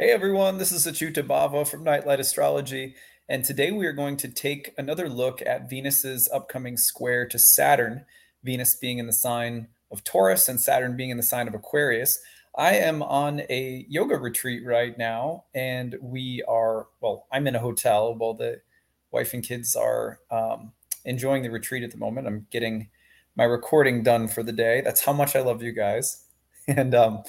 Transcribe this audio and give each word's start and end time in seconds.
Hey 0.00 0.12
everyone, 0.12 0.56
this 0.56 0.72
is 0.72 0.86
Achuta 0.86 1.22
Bhava 1.22 1.68
from 1.68 1.84
Nightlight 1.84 2.20
Astrology, 2.20 2.94
and 3.28 3.44
today 3.44 3.70
we 3.70 3.84
are 3.84 3.92
going 3.92 4.16
to 4.16 4.28
take 4.28 4.72
another 4.78 5.10
look 5.10 5.42
at 5.42 5.68
Venus's 5.68 6.26
upcoming 6.32 6.78
square 6.78 7.28
to 7.28 7.38
Saturn, 7.38 8.06
Venus 8.42 8.74
being 8.80 8.96
in 8.96 9.06
the 9.06 9.12
sign 9.12 9.68
of 9.92 10.02
Taurus 10.02 10.48
and 10.48 10.58
Saturn 10.58 10.96
being 10.96 11.10
in 11.10 11.18
the 11.18 11.22
sign 11.22 11.48
of 11.48 11.54
Aquarius. 11.54 12.18
I 12.56 12.76
am 12.76 13.02
on 13.02 13.40
a 13.50 13.84
yoga 13.90 14.16
retreat 14.16 14.64
right 14.64 14.96
now, 14.96 15.44
and 15.54 15.94
we 16.00 16.42
are, 16.48 16.86
well, 17.02 17.26
I'm 17.30 17.46
in 17.46 17.54
a 17.54 17.60
hotel 17.60 18.14
while 18.14 18.32
the 18.32 18.62
wife 19.10 19.34
and 19.34 19.46
kids 19.46 19.76
are 19.76 20.20
um, 20.30 20.72
enjoying 21.04 21.42
the 21.42 21.50
retreat 21.50 21.82
at 21.82 21.90
the 21.90 21.98
moment. 21.98 22.26
I'm 22.26 22.46
getting 22.50 22.88
my 23.36 23.44
recording 23.44 24.02
done 24.02 24.28
for 24.28 24.42
the 24.42 24.50
day. 24.50 24.80
That's 24.80 25.04
how 25.04 25.12
much 25.12 25.36
I 25.36 25.40
love 25.40 25.62
you 25.62 25.72
guys. 25.72 26.24
And 26.68 26.94
um, 26.94 27.24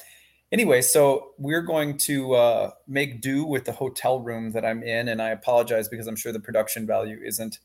anyway, 0.52 0.82
so 0.82 1.32
we're 1.38 1.62
going 1.62 1.98
to 2.00 2.34
uh, 2.34 2.72
make 2.88 3.22
do 3.22 3.46
with 3.46 3.66
the 3.66 3.72
hotel 3.72 4.20
room 4.20 4.52
that 4.52 4.66
I'm 4.66 4.84
in, 4.84 5.08
and 5.08 5.22
I 5.22 5.30
apologize 5.30 5.88
because 5.88 6.08
I'm 6.08 6.16
sure 6.16 6.32
the 6.32 6.40
production 6.40 6.86
value 6.86 7.20
isn't, 7.24 7.60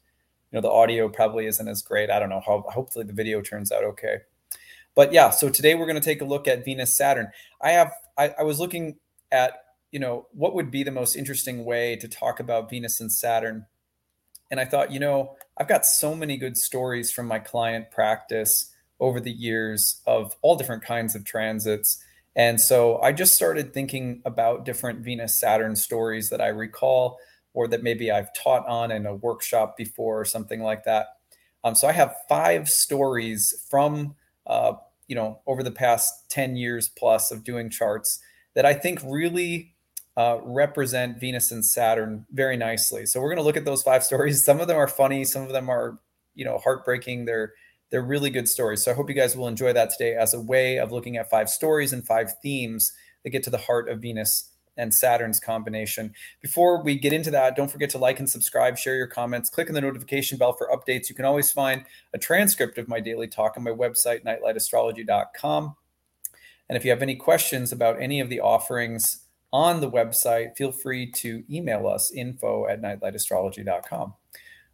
you 0.50 0.56
know, 0.56 0.60
the 0.60 0.70
audio 0.70 1.08
probably 1.08 1.46
isn't 1.46 1.68
as 1.68 1.82
great. 1.82 2.10
I 2.10 2.18
don't 2.18 2.30
know 2.30 2.42
how. 2.44 2.64
Hopefully, 2.68 3.04
the 3.04 3.12
video 3.12 3.40
turns 3.40 3.72
out 3.72 3.84
okay. 3.84 4.18
But 4.94 5.12
yeah, 5.12 5.30
so 5.30 5.48
today 5.50 5.74
we're 5.74 5.86
going 5.86 6.00
to 6.00 6.04
take 6.04 6.22
a 6.22 6.24
look 6.24 6.48
at 6.48 6.64
Venus 6.64 6.96
Saturn. 6.96 7.30
I 7.60 7.72
have 7.72 7.92
I, 8.16 8.34
I 8.38 8.42
was 8.44 8.58
looking 8.58 8.96
at 9.30 9.52
you 9.92 9.98
know 9.98 10.26
what 10.32 10.54
would 10.54 10.70
be 10.70 10.82
the 10.82 10.90
most 10.90 11.16
interesting 11.16 11.64
way 11.64 11.96
to 11.96 12.08
talk 12.08 12.40
about 12.40 12.70
Venus 12.70 13.00
and 13.00 13.12
Saturn, 13.12 13.66
and 14.50 14.60
I 14.60 14.64
thought 14.64 14.92
you 14.92 15.00
know 15.00 15.36
I've 15.58 15.68
got 15.68 15.84
so 15.84 16.14
many 16.14 16.36
good 16.36 16.56
stories 16.56 17.12
from 17.12 17.26
my 17.26 17.38
client 17.38 17.90
practice 17.90 18.72
over 18.98 19.20
the 19.20 19.32
years 19.32 20.00
of 20.06 20.34
all 20.40 20.56
different 20.56 20.82
kinds 20.82 21.14
of 21.14 21.24
transits 21.24 22.02
and 22.36 22.60
so 22.60 23.00
I 23.00 23.12
just 23.12 23.34
started 23.34 23.72
thinking 23.72 24.20
about 24.26 24.66
different 24.66 25.00
Venus 25.00 25.40
Saturn 25.40 25.74
stories 25.74 26.28
that 26.28 26.40
I 26.42 26.48
recall 26.48 27.18
or 27.54 27.66
that 27.68 27.82
maybe 27.82 28.10
I've 28.10 28.32
taught 28.34 28.66
on 28.68 28.90
in 28.92 29.06
a 29.06 29.14
workshop 29.14 29.78
before 29.78 30.20
or 30.20 30.24
something 30.26 30.60
like 30.60 30.84
that. 30.84 31.06
Um, 31.64 31.74
so 31.74 31.88
I 31.88 31.92
have 31.92 32.14
five 32.28 32.68
stories 32.68 33.64
from, 33.70 34.14
uh, 34.46 34.74
you 35.08 35.16
know, 35.16 35.40
over 35.46 35.62
the 35.62 35.70
past 35.70 36.12
10 36.28 36.56
years 36.56 36.88
plus 36.88 37.30
of 37.32 37.42
doing 37.42 37.70
charts 37.70 38.20
that 38.54 38.66
I 38.66 38.74
think 38.74 39.00
really 39.02 39.74
uh, 40.18 40.38
represent 40.42 41.18
Venus 41.18 41.50
and 41.50 41.64
Saturn 41.64 42.26
very 42.30 42.58
nicely. 42.58 43.06
So 43.06 43.20
we're 43.20 43.28
going 43.30 43.38
to 43.38 43.42
look 43.42 43.56
at 43.56 43.64
those 43.64 43.82
five 43.82 44.04
stories. 44.04 44.44
Some 44.44 44.60
of 44.60 44.68
them 44.68 44.76
are 44.76 44.88
funny, 44.88 45.24
some 45.24 45.42
of 45.42 45.52
them 45.52 45.70
are, 45.70 45.98
you 46.34 46.44
know, 46.44 46.58
heartbreaking. 46.58 47.24
They're 47.24 47.54
they're 47.90 48.02
really 48.02 48.30
good 48.30 48.48
stories. 48.48 48.82
So 48.82 48.90
I 48.90 48.94
hope 48.94 49.08
you 49.08 49.14
guys 49.14 49.36
will 49.36 49.48
enjoy 49.48 49.72
that 49.72 49.90
today 49.90 50.14
as 50.14 50.34
a 50.34 50.40
way 50.40 50.78
of 50.78 50.92
looking 50.92 51.16
at 51.16 51.30
five 51.30 51.48
stories 51.48 51.92
and 51.92 52.06
five 52.06 52.32
themes 52.42 52.92
that 53.24 53.30
get 53.30 53.42
to 53.44 53.50
the 53.50 53.58
heart 53.58 53.88
of 53.88 54.00
Venus 54.00 54.50
and 54.76 54.92
Saturn's 54.92 55.40
combination. 55.40 56.12
Before 56.42 56.82
we 56.82 56.98
get 56.98 57.12
into 57.12 57.30
that, 57.30 57.56
don't 57.56 57.70
forget 57.70 57.90
to 57.90 57.98
like 57.98 58.18
and 58.18 58.28
subscribe, 58.28 58.76
share 58.76 58.96
your 58.96 59.06
comments, 59.06 59.48
click 59.48 59.68
on 59.68 59.74
the 59.74 59.80
notification 59.80 60.38
bell 60.38 60.52
for 60.52 60.68
updates. 60.68 61.08
You 61.08 61.14
can 61.14 61.24
always 61.24 61.50
find 61.50 61.84
a 62.12 62.18
transcript 62.18 62.78
of 62.78 62.88
my 62.88 63.00
daily 63.00 63.28
talk 63.28 63.54
on 63.56 63.62
my 63.62 63.70
website, 63.70 64.24
nightlightastrology.com. 64.24 65.76
And 66.68 66.76
if 66.76 66.84
you 66.84 66.90
have 66.90 67.02
any 67.02 67.16
questions 67.16 67.72
about 67.72 68.00
any 68.02 68.20
of 68.20 68.28
the 68.28 68.40
offerings 68.40 69.20
on 69.52 69.80
the 69.80 69.90
website, 69.90 70.56
feel 70.56 70.72
free 70.72 71.10
to 71.12 71.44
email 71.50 71.86
us 71.86 72.12
info 72.12 72.66
at 72.68 72.82
nightlightastrology.com. 72.82 74.14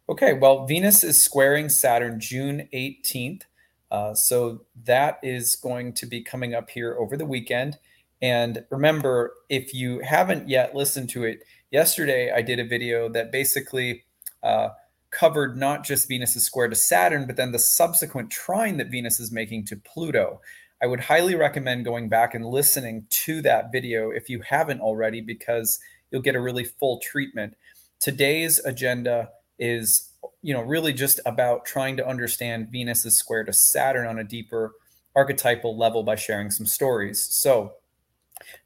Okay, 0.09 0.33
well, 0.33 0.65
Venus 0.65 1.01
is 1.01 1.23
squaring 1.23 1.69
Saturn 1.69 2.19
June 2.19 2.67
18th. 2.73 3.43
Uh, 3.89 4.13
so 4.13 4.65
that 4.83 5.17
is 5.23 5.55
going 5.55 5.93
to 5.93 6.05
be 6.05 6.21
coming 6.21 6.53
up 6.53 6.69
here 6.69 6.97
over 6.99 7.15
the 7.15 7.25
weekend. 7.25 7.77
And 8.21 8.65
remember, 8.69 9.33
if 9.49 9.73
you 9.73 9.99
haven't 9.99 10.49
yet 10.49 10.75
listened 10.75 11.09
to 11.11 11.23
it, 11.23 11.43
yesterday 11.71 12.31
I 12.31 12.41
did 12.41 12.59
a 12.59 12.67
video 12.67 13.07
that 13.09 13.31
basically 13.31 14.03
uh, 14.41 14.69
covered 15.09 15.55
not 15.55 15.85
just 15.85 16.09
Venus's 16.09 16.45
square 16.45 16.67
to 16.67 16.75
Saturn, 16.75 17.25
but 17.25 17.37
then 17.37 17.53
the 17.53 17.59
subsequent 17.59 18.29
trine 18.29 18.77
that 18.77 18.91
Venus 18.91 19.21
is 19.21 19.31
making 19.31 19.65
to 19.67 19.77
Pluto. 19.77 20.41
I 20.81 20.87
would 20.87 21.01
highly 21.01 21.35
recommend 21.35 21.85
going 21.85 22.09
back 22.09 22.33
and 22.33 22.45
listening 22.45 23.05
to 23.09 23.41
that 23.43 23.71
video 23.71 24.09
if 24.09 24.27
you 24.27 24.41
haven't 24.41 24.81
already, 24.81 25.21
because 25.21 25.79
you'll 26.11 26.21
get 26.21 26.35
a 26.35 26.41
really 26.41 26.65
full 26.65 26.99
treatment. 26.99 27.55
Today's 28.01 28.59
agenda 28.65 29.29
is 29.63 30.11
you 30.41 30.53
know 30.53 30.61
really 30.61 30.91
just 30.91 31.21
about 31.25 31.65
trying 31.65 31.95
to 31.95 32.05
understand 32.05 32.67
Venus's 32.69 33.17
square 33.17 33.45
to 33.45 33.53
Saturn 33.53 34.05
on 34.05 34.19
a 34.19 34.23
deeper 34.23 34.73
archetypal 35.15 35.77
level 35.77 36.03
by 36.03 36.15
sharing 36.15 36.51
some 36.51 36.65
stories. 36.65 37.25
So 37.31 37.73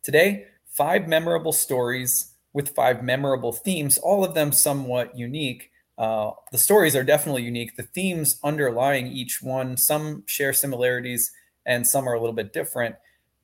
today, 0.02 0.48
five 0.66 1.08
memorable 1.08 1.54
stories 1.54 2.34
with 2.52 2.70
five 2.70 3.04
memorable 3.04 3.54
themes, 3.54 4.00
all 4.00 4.24
of 4.26 4.34
them 4.34 4.52
somewhat 4.52 5.16
unique. 5.16 5.72
Uh, 6.00 6.32
the 6.52 6.58
stories 6.58 6.96
are 6.96 7.04
definitely 7.04 7.44
unique. 7.44 7.76
The 7.76 7.84
themes 7.84 8.40
underlying 8.44 9.08
each 9.08 9.42
one, 9.42 9.78
some 9.78 10.24
share 10.26 10.54
similarities 10.54 11.32
and 11.66 11.86
some 11.86 12.08
are 12.08 12.14
a 12.14 12.20
little 12.20 12.36
bit 12.36 12.54
different. 12.54 12.96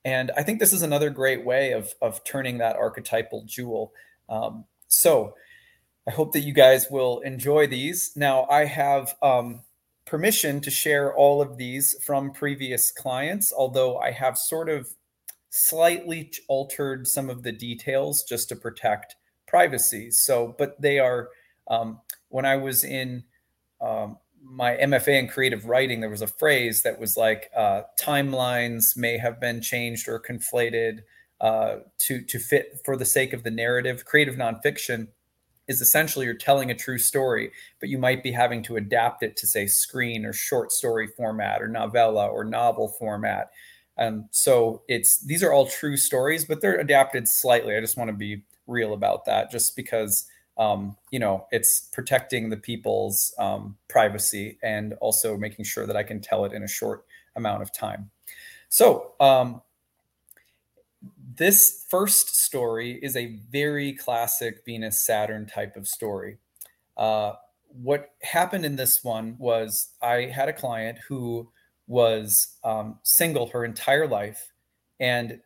And 0.04 0.32
I 0.36 0.42
think 0.42 0.58
this 0.58 0.72
is 0.72 0.82
another 0.82 1.10
great 1.10 1.44
way 1.44 1.72
of, 1.72 1.94
of 2.02 2.24
turning 2.24 2.58
that 2.58 2.76
archetypal 2.76 3.44
jewel. 3.46 3.92
Um, 4.28 4.64
so 4.88 5.34
I 6.06 6.10
hope 6.10 6.32
that 6.32 6.40
you 6.40 6.52
guys 6.52 6.88
will 6.90 7.20
enjoy 7.20 7.66
these. 7.66 8.12
Now, 8.14 8.44
I 8.50 8.66
have 8.66 9.14
um, 9.22 9.62
permission 10.04 10.60
to 10.60 10.70
share 10.70 11.14
all 11.14 11.40
of 11.40 11.56
these 11.56 11.96
from 12.04 12.30
previous 12.30 12.90
clients, 12.90 13.52
although 13.56 13.96
I 13.96 14.10
have 14.10 14.36
sort 14.36 14.68
of 14.68 14.88
slightly 15.48 16.30
altered 16.48 17.06
some 17.06 17.30
of 17.30 17.42
the 17.42 17.52
details 17.52 18.22
just 18.28 18.48
to 18.50 18.56
protect 18.56 19.16
privacy. 19.46 20.10
So, 20.10 20.54
but 20.58 20.80
they 20.80 20.98
are, 20.98 21.30
um, 21.68 22.00
when 22.28 22.44
I 22.44 22.56
was 22.56 22.84
in 22.84 23.24
um, 23.80 24.18
my 24.42 24.76
MFA 24.76 25.18
in 25.18 25.28
creative 25.28 25.66
writing, 25.66 26.00
there 26.00 26.10
was 26.10 26.22
a 26.22 26.26
phrase 26.26 26.82
that 26.82 27.00
was 27.00 27.16
like 27.16 27.50
uh, 27.56 27.82
timelines 27.98 28.96
may 28.96 29.16
have 29.16 29.40
been 29.40 29.62
changed 29.62 30.06
or 30.06 30.20
conflated 30.20 31.00
uh, 31.40 31.76
to, 32.00 32.20
to 32.22 32.38
fit 32.38 32.80
for 32.84 32.96
the 32.96 33.04
sake 33.06 33.32
of 33.32 33.42
the 33.42 33.50
narrative. 33.50 34.04
Creative 34.04 34.34
nonfiction 34.34 35.08
is 35.68 35.80
essentially 35.80 36.26
you're 36.26 36.34
telling 36.34 36.70
a 36.70 36.74
true 36.74 36.98
story, 36.98 37.50
but 37.80 37.88
you 37.88 37.98
might 37.98 38.22
be 38.22 38.32
having 38.32 38.62
to 38.64 38.76
adapt 38.76 39.22
it 39.22 39.36
to 39.36 39.46
say 39.46 39.66
screen 39.66 40.24
or 40.24 40.32
short 40.32 40.72
story 40.72 41.06
format 41.06 41.62
or 41.62 41.68
novella 41.68 42.26
or 42.26 42.44
novel 42.44 42.88
format. 42.88 43.50
Um, 43.96 44.28
so 44.30 44.82
it's 44.88 45.24
these 45.24 45.42
are 45.42 45.52
all 45.52 45.66
true 45.66 45.96
stories, 45.96 46.44
but 46.44 46.60
they're 46.60 46.80
adapted 46.80 47.28
slightly. 47.28 47.76
I 47.76 47.80
just 47.80 47.96
want 47.96 48.08
to 48.08 48.16
be 48.16 48.42
real 48.66 48.94
about 48.94 49.24
that, 49.26 49.50
just 49.50 49.76
because 49.76 50.26
um, 50.58 50.96
you 51.10 51.18
know 51.18 51.46
it's 51.52 51.88
protecting 51.92 52.50
the 52.50 52.56
people's 52.56 53.32
um, 53.38 53.76
privacy 53.88 54.58
and 54.62 54.94
also 54.94 55.36
making 55.36 55.64
sure 55.64 55.86
that 55.86 55.96
I 55.96 56.02
can 56.02 56.20
tell 56.20 56.44
it 56.44 56.52
in 56.52 56.62
a 56.62 56.68
short 56.68 57.04
amount 57.36 57.62
of 57.62 57.72
time. 57.72 58.10
So 58.68 59.12
um, 59.20 59.62
this 61.36 61.84
first 61.88 62.36
story 62.36 62.98
is 63.02 63.16
a 63.16 63.38
very 63.50 63.92
classic 63.92 64.64
Venus 64.64 65.04
Saturn 65.04 65.46
type 65.46 65.76
of 65.76 65.86
story. 65.86 66.38
Uh, 66.96 67.32
what 67.68 68.10
happened 68.22 68.64
in 68.64 68.76
this 68.76 69.02
one 69.02 69.36
was 69.38 69.90
I 70.02 70.22
had 70.22 70.48
a 70.48 70.52
client 70.52 70.98
who 71.08 71.50
was 71.86 72.56
um, 72.62 72.98
single 73.02 73.48
her 73.48 73.64
entire 73.64 74.06
life 74.06 74.52
and 75.00 75.40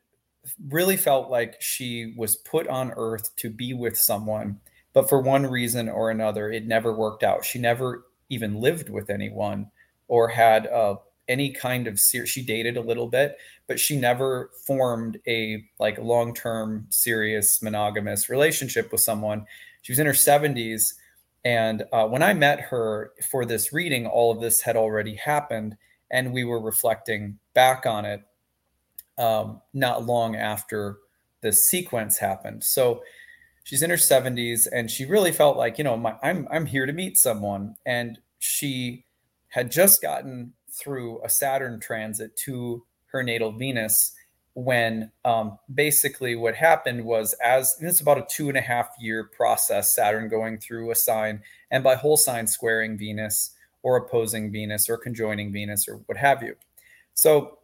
really 0.69 0.97
felt 0.97 1.31
like 1.31 1.61
she 1.61 2.15
was 2.17 2.37
put 2.37 2.69
on 2.69 2.93
earth 2.97 3.35
to 3.37 3.51
be 3.51 3.75
with 3.75 3.97
someone, 3.97 4.61
but 4.93 5.09
for 5.09 5.21
one 5.21 5.47
reason 5.47 5.89
or 5.89 6.11
another, 6.11 6.51
it 6.51 6.67
never 6.67 6.95
worked 6.95 7.23
out. 7.23 7.45
She 7.45 7.59
never 7.59 8.05
even 8.29 8.61
lived 8.61 8.89
with 8.91 9.11
anyone 9.11 9.71
or 10.07 10.29
had 10.29 10.67
a 10.67 10.97
any 11.29 11.51
kind 11.51 11.87
of 11.87 11.99
ser- 11.99 12.27
she 12.27 12.43
dated 12.43 12.77
a 12.77 12.81
little 12.81 13.09
bit 13.09 13.37
but 13.67 13.79
she 13.79 13.97
never 13.97 14.51
formed 14.67 15.19
a 15.27 15.63
like 15.79 15.99
long-term 15.99 16.87
serious 16.91 17.63
monogamous 17.63 18.31
relationship 18.31 18.91
with 18.91 19.01
someone. 19.03 19.45
She 19.83 19.93
was 19.93 19.99
in 19.99 20.07
her 20.07 20.13
70s 20.13 20.95
and 21.45 21.85
uh, 21.93 22.07
when 22.07 22.23
i 22.23 22.35
met 22.35 22.59
her 22.61 23.13
for 23.31 23.45
this 23.45 23.73
reading 23.73 24.07
all 24.07 24.33
of 24.33 24.41
this 24.41 24.61
had 24.61 24.77
already 24.77 25.15
happened 25.15 25.77
and 26.11 26.33
we 26.33 26.43
were 26.43 26.61
reflecting 26.61 27.39
back 27.55 27.87
on 27.87 28.05
it 28.05 28.23
um, 29.19 29.61
not 29.73 30.07
long 30.07 30.37
after 30.37 30.99
the 31.41 31.53
sequence 31.53 32.19
happened. 32.19 32.65
So 32.65 33.03
she's 33.65 33.83
in 33.83 33.91
her 33.91 33.97
70s 33.97 34.67
and 34.73 34.91
she 34.91 35.05
really 35.05 35.33
felt 35.33 35.59
like 35.59 35.77
you 35.77 35.85
know 35.85 35.95
my, 35.95 36.15
i'm 36.23 36.49
i'm 36.51 36.65
here 36.65 36.87
to 36.87 36.93
meet 36.93 37.19
someone 37.19 37.77
and 37.85 38.19
she 38.39 39.05
had 39.49 39.71
just 39.71 40.01
gotten 40.01 40.55
through 40.71 41.23
a 41.25 41.29
Saturn 41.29 41.81
transit 41.81 42.37
to 42.45 42.85
her 43.07 43.23
natal 43.23 43.53
Venus 43.53 44.15
when 44.55 45.11
um, 45.25 45.59
basically 45.73 46.35
what 46.35 46.55
happened 46.55 47.05
was 47.05 47.35
as 47.45 47.77
it's 47.81 48.01
about 48.01 48.19
a 48.19 48.27
two 48.29 48.49
and 48.49 48.59
a 48.59 48.61
half 48.61 48.89
year 48.99 49.31
process 49.37 49.95
saturn 49.95 50.29
going 50.29 50.59
through 50.59 50.91
a 50.91 50.97
sign 50.97 51.41
and 51.71 51.85
by 51.85 51.95
whole 51.95 52.17
sign 52.17 52.45
squaring 52.45 52.99
venus 52.99 53.55
or 53.85 53.97
opposing 53.97 54.51
venus 54.51 54.91
or 54.91 54.97
conjoining 54.97 55.53
venus 55.53 55.87
or 55.87 56.01
what 56.07 56.19
have 56.19 56.43
you 56.43 56.57
so 57.15 57.59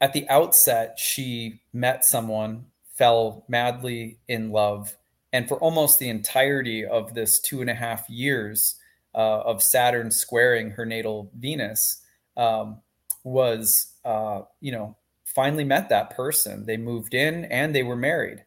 at 0.00 0.12
the 0.12 0.28
outset 0.28 0.96
she 1.00 1.60
met 1.72 2.04
someone 2.04 2.64
fell 2.96 3.44
madly 3.48 4.18
in 4.26 4.50
love. 4.50 4.96
And 5.32 5.46
for 5.48 5.58
almost 5.58 5.98
the 5.98 6.08
entirety 6.08 6.84
of 6.84 7.14
this 7.14 7.40
two 7.40 7.60
and 7.60 7.68
a 7.68 7.74
half 7.74 8.08
years 8.08 8.76
uh, 9.16 9.40
of 9.40 9.62
Saturn 9.62 10.10
squaring 10.10 10.70
her 10.70 10.84
natal 10.84 11.30
Venus, 11.38 12.02
um, 12.36 12.80
was, 13.24 13.94
uh, 14.04 14.42
you 14.60 14.70
know, 14.70 14.96
finally 15.24 15.64
met 15.64 15.88
that 15.88 16.10
person. 16.10 16.64
They 16.66 16.76
moved 16.76 17.14
in 17.14 17.46
and 17.46 17.74
they 17.74 17.82
were 17.82 17.96
married, 17.96 18.44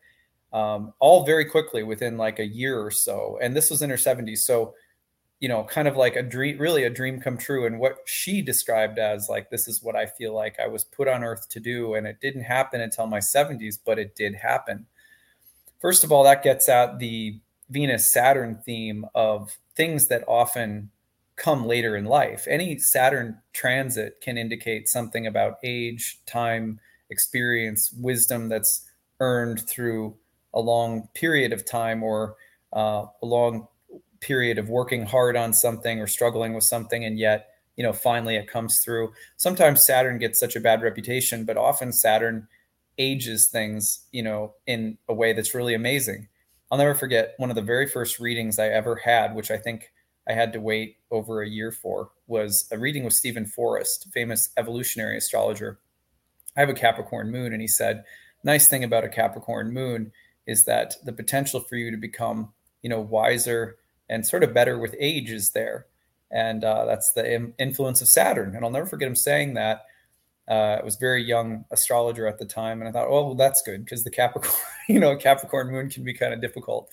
um, 0.54 0.94
all 1.00 1.26
very 1.26 1.46
quickly 1.46 1.84
within 1.84 2.18
like 2.18 2.40
a 2.40 2.46
year 2.46 2.80
or 2.80 2.92
so. 2.92 3.38
And 3.42 3.56
this 3.56 3.70
was 3.70 3.82
in 3.82 3.90
her 3.90 3.96
70s. 3.96 4.40
So, 4.40 4.74
you 5.40 5.50
know, 5.50 5.64
kind 5.64 5.88
of 5.88 5.96
like 5.98 6.16
a 6.16 6.24
dream, 6.24 6.58
really 6.58 6.84
a 6.84 6.90
dream 6.90 7.20
come 7.20 7.38
true. 7.38 7.66
And 7.66 7.80
what 7.80 7.98
she 8.06 8.42
described 8.42 9.00
as 9.00 9.28
like, 9.30 9.50
this 9.50 9.68
is 9.68 9.82
what 9.82 9.96
I 9.96 10.06
feel 10.06 10.34
like 10.34 10.60
I 10.60 10.68
was 10.68 10.84
put 10.84 11.08
on 11.08 11.24
earth 11.24 11.50
to 11.50 11.60
do. 11.60 11.96
And 11.96 12.06
it 12.06 12.20
didn't 12.22 12.44
happen 12.44 12.82
until 12.82 13.08
my 13.08 13.20
70s, 13.20 13.80
but 13.84 14.00
it 14.00 14.16
did 14.16 14.36
happen. 14.36 14.86
First 15.80 16.04
of 16.04 16.12
all, 16.12 16.24
that 16.26 16.44
gets 16.44 16.68
at 16.68 17.00
the 17.00 17.40
Venus 17.70 18.12
Saturn 18.12 18.62
theme 18.66 19.06
of 19.16 19.58
things 19.80 20.08
that 20.08 20.26
often 20.28 20.92
come 21.38 21.66
later 21.66 21.96
in 21.96 22.04
life. 22.04 22.46
Any 22.50 22.78
Saturn 22.80 23.40
transit 23.54 24.20
can 24.22 24.38
indicate 24.38 24.90
something 24.90 25.26
about 25.26 25.56
age, 25.64 26.20
time, 26.26 26.82
experience, 27.10 27.94
wisdom 27.98 28.50
that's 28.50 28.86
earned 29.22 29.62
through 29.62 30.18
a 30.54 30.60
long 30.60 31.08
period 31.14 31.54
of 31.54 31.66
time 31.66 32.04
or 32.04 32.36
uh, 32.74 33.06
a 33.22 33.26
long 33.26 33.70
period 34.20 34.58
of 34.58 34.68
working 34.68 35.06
hard 35.06 35.38
on 35.38 35.54
something 35.54 36.02
or 36.02 36.08
struggling 36.08 36.54
with 36.54 36.66
something 36.66 37.06
and 37.06 37.18
yet 37.18 37.48
you 37.78 37.84
know 37.84 37.94
finally 37.94 38.36
it 38.36 38.50
comes 38.50 38.80
through 38.80 39.14
sometimes 39.38 39.82
saturn 39.82 40.18
gets 40.18 40.40
such 40.40 40.58
a 40.58 40.60
bad 40.60 40.82
reputation 40.82 41.46
but 41.46 41.56
often 41.56 41.94
saturn 41.94 42.46
ages 42.98 43.48
things 43.48 44.06
you 44.12 44.22
know 44.22 44.54
in 44.68 44.98
a 45.08 45.14
way 45.14 45.32
that's 45.32 45.56
really 45.56 45.74
amazing 45.74 46.28
i'll 46.72 46.78
never 46.78 46.96
forget 46.96 47.34
one 47.38 47.50
of 47.50 47.56
the 47.56 47.62
very 47.62 47.88
first 47.88 48.20
readings 48.20 48.60
i 48.60 48.68
ever 48.68 48.96
had 48.96 49.36
which 49.36 49.52
i 49.52 49.58
think 49.58 49.92
I 50.30 50.34
had 50.34 50.54
to 50.54 50.62
wait 50.62 50.98
over 51.10 51.42
a 51.42 51.50
year 51.50 51.72
for 51.72 52.12
was 52.28 52.68
a 52.72 52.78
reading 52.78 53.04
with 53.04 53.14
Steven 53.14 53.48
Forrest, 53.48 54.08
famous 54.14 54.50
evolutionary 54.58 55.18
astrologer. 55.18 55.80
I 56.56 56.60
have 56.60 56.70
a 56.70 56.74
Capricorn 56.74 57.32
moon, 57.32 57.52
and 57.52 57.62
he 57.62 57.68
said, 57.68 58.04
nice 58.44 58.68
thing 58.68 58.84
about 58.84 59.04
a 59.04 59.10
Capricorn 59.10 59.74
moon 59.74 60.12
is 60.46 60.66
that 60.66 60.96
the 61.04 61.14
potential 61.14 61.60
for 61.60 61.76
you 61.78 61.90
to 61.90 61.98
become, 61.98 62.54
you 62.84 62.90
know, 62.90 63.00
wiser 63.00 63.78
and 64.08 64.26
sort 64.26 64.44
of 64.44 64.54
better 64.54 64.78
with 64.78 64.96
age 65.00 65.32
is 65.32 65.52
there. 65.52 65.88
And 66.32 66.64
uh, 66.64 66.86
that's 66.86 67.12
the 67.14 67.52
influence 67.58 68.02
of 68.02 68.08
Saturn. 68.08 68.56
And 68.56 68.64
I'll 68.64 68.72
never 68.72 68.86
forget 68.86 69.08
him 69.08 69.16
saying 69.16 69.56
that. 69.56 69.86
Uh, 70.50 70.78
I 70.80 70.84
was 70.84 70.96
very 70.96 71.24
young 71.24 71.66
astrologer 71.72 72.28
at 72.28 72.40
the 72.40 72.46
time, 72.46 72.82
and 72.82 72.90
I 72.90 72.92
thought, 72.92 73.08
oh, 73.08 73.28
well, 73.28 73.36
that's 73.36 73.62
good 73.62 73.86
because 73.86 74.04
the 74.04 74.10
Capricorn, 74.10 74.54
you 74.90 75.00
know, 75.00 75.16
Capricorn 75.16 75.72
moon 75.72 75.90
can 75.90 76.04
be 76.04 76.14
kind 76.14 76.34
of 76.34 76.42
difficult 76.42 76.90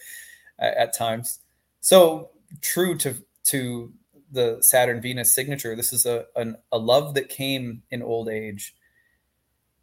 at, 0.58 0.76
at 0.76 0.96
times. 0.96 1.40
So 1.80 2.30
true 2.60 2.96
to 2.98 3.16
to 3.44 3.92
the 4.30 4.58
Saturn 4.60 5.00
Venus 5.00 5.34
signature. 5.34 5.76
This 5.76 5.92
is 5.92 6.04
a, 6.04 6.26
an, 6.34 6.56
a 6.72 6.78
love 6.78 7.14
that 7.14 7.28
came 7.28 7.82
in 7.90 8.02
old 8.02 8.28
age. 8.28 8.74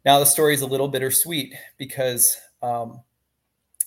Now, 0.04 0.18
the 0.18 0.26
story 0.26 0.52
is 0.52 0.60
a 0.60 0.66
little 0.66 0.88
bittersweet 0.88 1.54
because 1.78 2.36
um, 2.62 3.00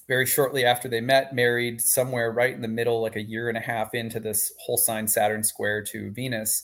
very 0.07 0.25
shortly 0.25 0.65
after 0.65 0.89
they 0.89 0.99
met, 0.99 1.33
married 1.33 1.79
somewhere 1.79 2.31
right 2.31 2.53
in 2.53 2.61
the 2.61 2.67
middle, 2.67 3.01
like 3.01 3.15
a 3.15 3.21
year 3.21 3.49
and 3.49 3.57
a 3.57 3.61
half 3.61 3.93
into 3.93 4.19
this 4.19 4.51
whole 4.59 4.77
sign 4.77 5.07
Saturn 5.07 5.43
square 5.43 5.83
to 5.83 6.11
Venus, 6.11 6.63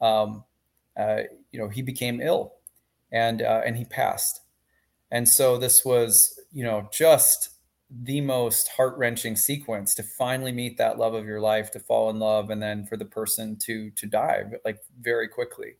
um, 0.00 0.44
uh, 0.96 1.22
you 1.50 1.58
know, 1.58 1.68
he 1.68 1.82
became 1.82 2.20
ill 2.20 2.54
and 3.12 3.42
uh, 3.42 3.60
and 3.64 3.76
he 3.76 3.84
passed. 3.84 4.40
And 5.10 5.28
so 5.28 5.58
this 5.58 5.84
was, 5.84 6.40
you 6.50 6.64
know, 6.64 6.88
just 6.92 7.50
the 7.90 8.22
most 8.22 8.68
heart 8.68 8.96
wrenching 8.96 9.36
sequence 9.36 9.94
to 9.94 10.02
finally 10.02 10.52
meet 10.52 10.78
that 10.78 10.98
love 10.98 11.12
of 11.12 11.26
your 11.26 11.40
life, 11.40 11.70
to 11.72 11.78
fall 11.78 12.08
in 12.08 12.18
love, 12.18 12.48
and 12.48 12.62
then 12.62 12.86
for 12.86 12.96
the 12.96 13.04
person 13.04 13.56
to 13.66 13.90
to 13.90 14.06
die 14.06 14.44
like 14.64 14.78
very 15.00 15.28
quickly. 15.28 15.76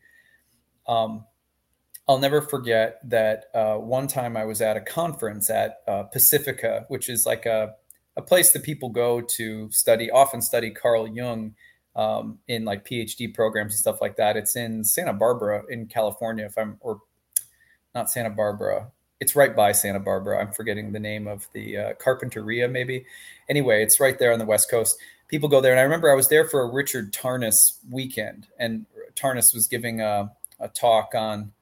Um, 0.86 1.24
I'll 2.08 2.18
never 2.18 2.42
forget 2.42 2.98
that 3.08 3.44
uh, 3.54 3.76
one 3.76 4.08
time 4.08 4.36
I 4.36 4.44
was 4.44 4.60
at 4.60 4.76
a 4.76 4.80
conference 4.80 5.48
at 5.48 5.78
uh, 5.88 6.02
Pacifica, 6.04 6.84
which 6.88 7.08
is 7.08 7.24
like 7.24 7.46
a 7.46 7.74
a 8.16 8.22
place 8.22 8.52
that 8.52 8.62
people 8.62 8.90
go 8.90 9.22
to 9.22 9.70
study, 9.70 10.10
often 10.10 10.42
study 10.42 10.70
Carl 10.70 11.08
Jung 11.08 11.54
um, 11.96 12.38
in 12.46 12.64
like 12.66 12.84
PhD 12.84 13.32
programs 13.32 13.72
and 13.72 13.78
stuff 13.78 14.00
like 14.02 14.16
that. 14.16 14.36
It's 14.36 14.56
in 14.56 14.84
Santa 14.84 15.14
Barbara 15.14 15.62
in 15.70 15.86
California, 15.86 16.44
if 16.44 16.58
I'm 16.58 16.76
or 16.80 17.00
not 17.94 18.10
Santa 18.10 18.30
Barbara 18.30 18.90
it's 19.22 19.36
right 19.36 19.54
by 19.54 19.70
Santa 19.70 20.00
Barbara. 20.00 20.40
I'm 20.40 20.50
forgetting 20.50 20.90
the 20.90 20.98
name 20.98 21.28
of 21.28 21.46
the 21.52 21.76
uh, 21.76 21.92
Carpinteria, 22.04 22.68
maybe. 22.68 23.06
Anyway, 23.48 23.80
it's 23.80 24.00
right 24.00 24.18
there 24.18 24.32
on 24.32 24.40
the 24.40 24.44
West 24.44 24.68
Coast. 24.68 24.96
People 25.28 25.48
go 25.48 25.60
there, 25.60 25.70
and 25.70 25.78
I 25.78 25.84
remember 25.84 26.10
I 26.10 26.16
was 26.16 26.26
there 26.26 26.48
for 26.48 26.60
a 26.60 26.68
Richard 26.68 27.12
Tarnas 27.12 27.78
weekend, 27.88 28.48
and 28.58 28.84
Tarnas 29.14 29.54
was 29.54 29.68
giving 29.68 30.00
a, 30.00 30.32
a 30.58 30.66
talk 30.66 31.14
on 31.14 31.52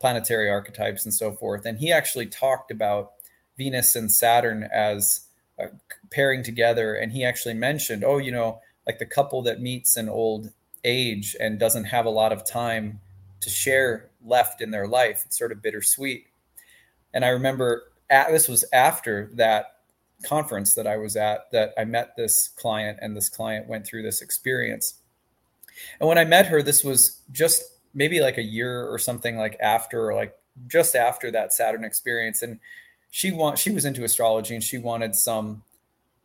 planetary 0.00 0.48
archetypes 0.48 1.04
and 1.04 1.12
so 1.12 1.32
forth, 1.32 1.66
and 1.66 1.78
he 1.78 1.92
actually 1.92 2.24
talked 2.24 2.70
about 2.70 3.12
Venus 3.58 3.94
and 3.94 4.10
Saturn 4.10 4.66
as 4.72 5.26
uh, 5.62 5.66
pairing 6.10 6.42
together, 6.42 6.94
and 6.94 7.12
he 7.12 7.22
actually 7.22 7.52
mentioned, 7.52 8.02
oh, 8.02 8.16
you 8.16 8.32
know, 8.32 8.62
like 8.86 8.98
the 8.98 9.04
couple 9.04 9.42
that 9.42 9.60
meets 9.60 9.94
in 9.94 10.08
old 10.08 10.52
age 10.84 11.36
and 11.38 11.58
doesn't 11.58 11.84
have 11.84 12.06
a 12.06 12.10
lot 12.10 12.32
of 12.32 12.46
time 12.46 12.98
to 13.40 13.50
share 13.50 14.09
left 14.24 14.60
in 14.60 14.70
their 14.70 14.86
life. 14.86 15.22
It's 15.26 15.38
sort 15.38 15.52
of 15.52 15.62
bittersweet 15.62 16.26
and 17.12 17.24
I 17.24 17.28
remember 17.28 17.84
at, 18.08 18.30
this 18.30 18.48
was 18.48 18.64
after 18.72 19.30
that 19.34 19.76
conference 20.24 20.74
that 20.74 20.86
I 20.86 20.96
was 20.96 21.16
at 21.16 21.50
that 21.52 21.72
I 21.78 21.84
met 21.84 22.16
this 22.16 22.48
client 22.48 22.98
and 23.00 23.16
this 23.16 23.28
client 23.28 23.68
went 23.68 23.86
through 23.86 24.02
this 24.02 24.20
experience. 24.20 24.94
And 25.98 26.08
when 26.08 26.18
I 26.18 26.24
met 26.24 26.46
her, 26.46 26.62
this 26.62 26.84
was 26.84 27.20
just 27.32 27.62
maybe 27.94 28.20
like 28.20 28.38
a 28.38 28.42
year 28.42 28.86
or 28.86 28.98
something 28.98 29.36
like 29.36 29.56
after, 29.60 30.08
or 30.10 30.14
like 30.14 30.36
just 30.66 30.94
after 30.94 31.30
that 31.30 31.52
Saturn 31.52 31.84
experience. 31.84 32.42
And 32.42 32.60
she 33.10 33.32
want 33.32 33.58
she 33.58 33.70
was 33.70 33.84
into 33.84 34.04
astrology 34.04 34.54
and 34.54 34.62
she 34.62 34.78
wanted 34.78 35.14
some 35.14 35.62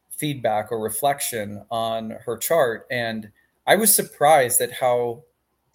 feedback 0.09 0.71
or 0.71 0.79
reflection 0.79 1.63
on 1.71 2.11
her 2.25 2.37
chart. 2.37 2.85
And 2.91 3.31
I 3.65 3.75
was 3.75 3.95
surprised 3.95 4.61
at 4.61 4.73
how 4.73 5.23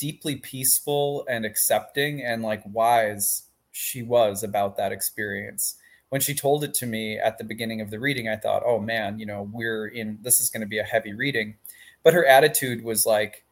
deeply 0.00 0.36
peaceful 0.36 1.26
and 1.28 1.44
accepting 1.44 2.22
and 2.24 2.42
like 2.42 2.62
wise 2.64 3.44
she 3.70 4.02
was 4.02 4.42
about 4.42 4.76
that 4.78 4.92
experience. 4.92 5.76
When 6.08 6.20
she 6.20 6.34
told 6.34 6.64
it 6.64 6.74
to 6.74 6.86
me 6.86 7.18
at 7.18 7.38
the 7.38 7.44
beginning 7.44 7.80
of 7.80 7.90
the 7.90 8.00
reading, 8.00 8.28
I 8.28 8.36
thought, 8.36 8.62
oh 8.64 8.80
man, 8.80 9.18
you 9.18 9.26
know, 9.26 9.48
we're 9.52 9.86
in, 9.86 10.18
this 10.22 10.40
is 10.40 10.48
going 10.48 10.62
to 10.62 10.66
be 10.66 10.78
a 10.78 10.84
heavy 10.84 11.12
reading. 11.12 11.56
But 12.02 12.14
her 12.14 12.24
attitude 12.24 12.82
was 12.82 13.04
like, 13.06 13.44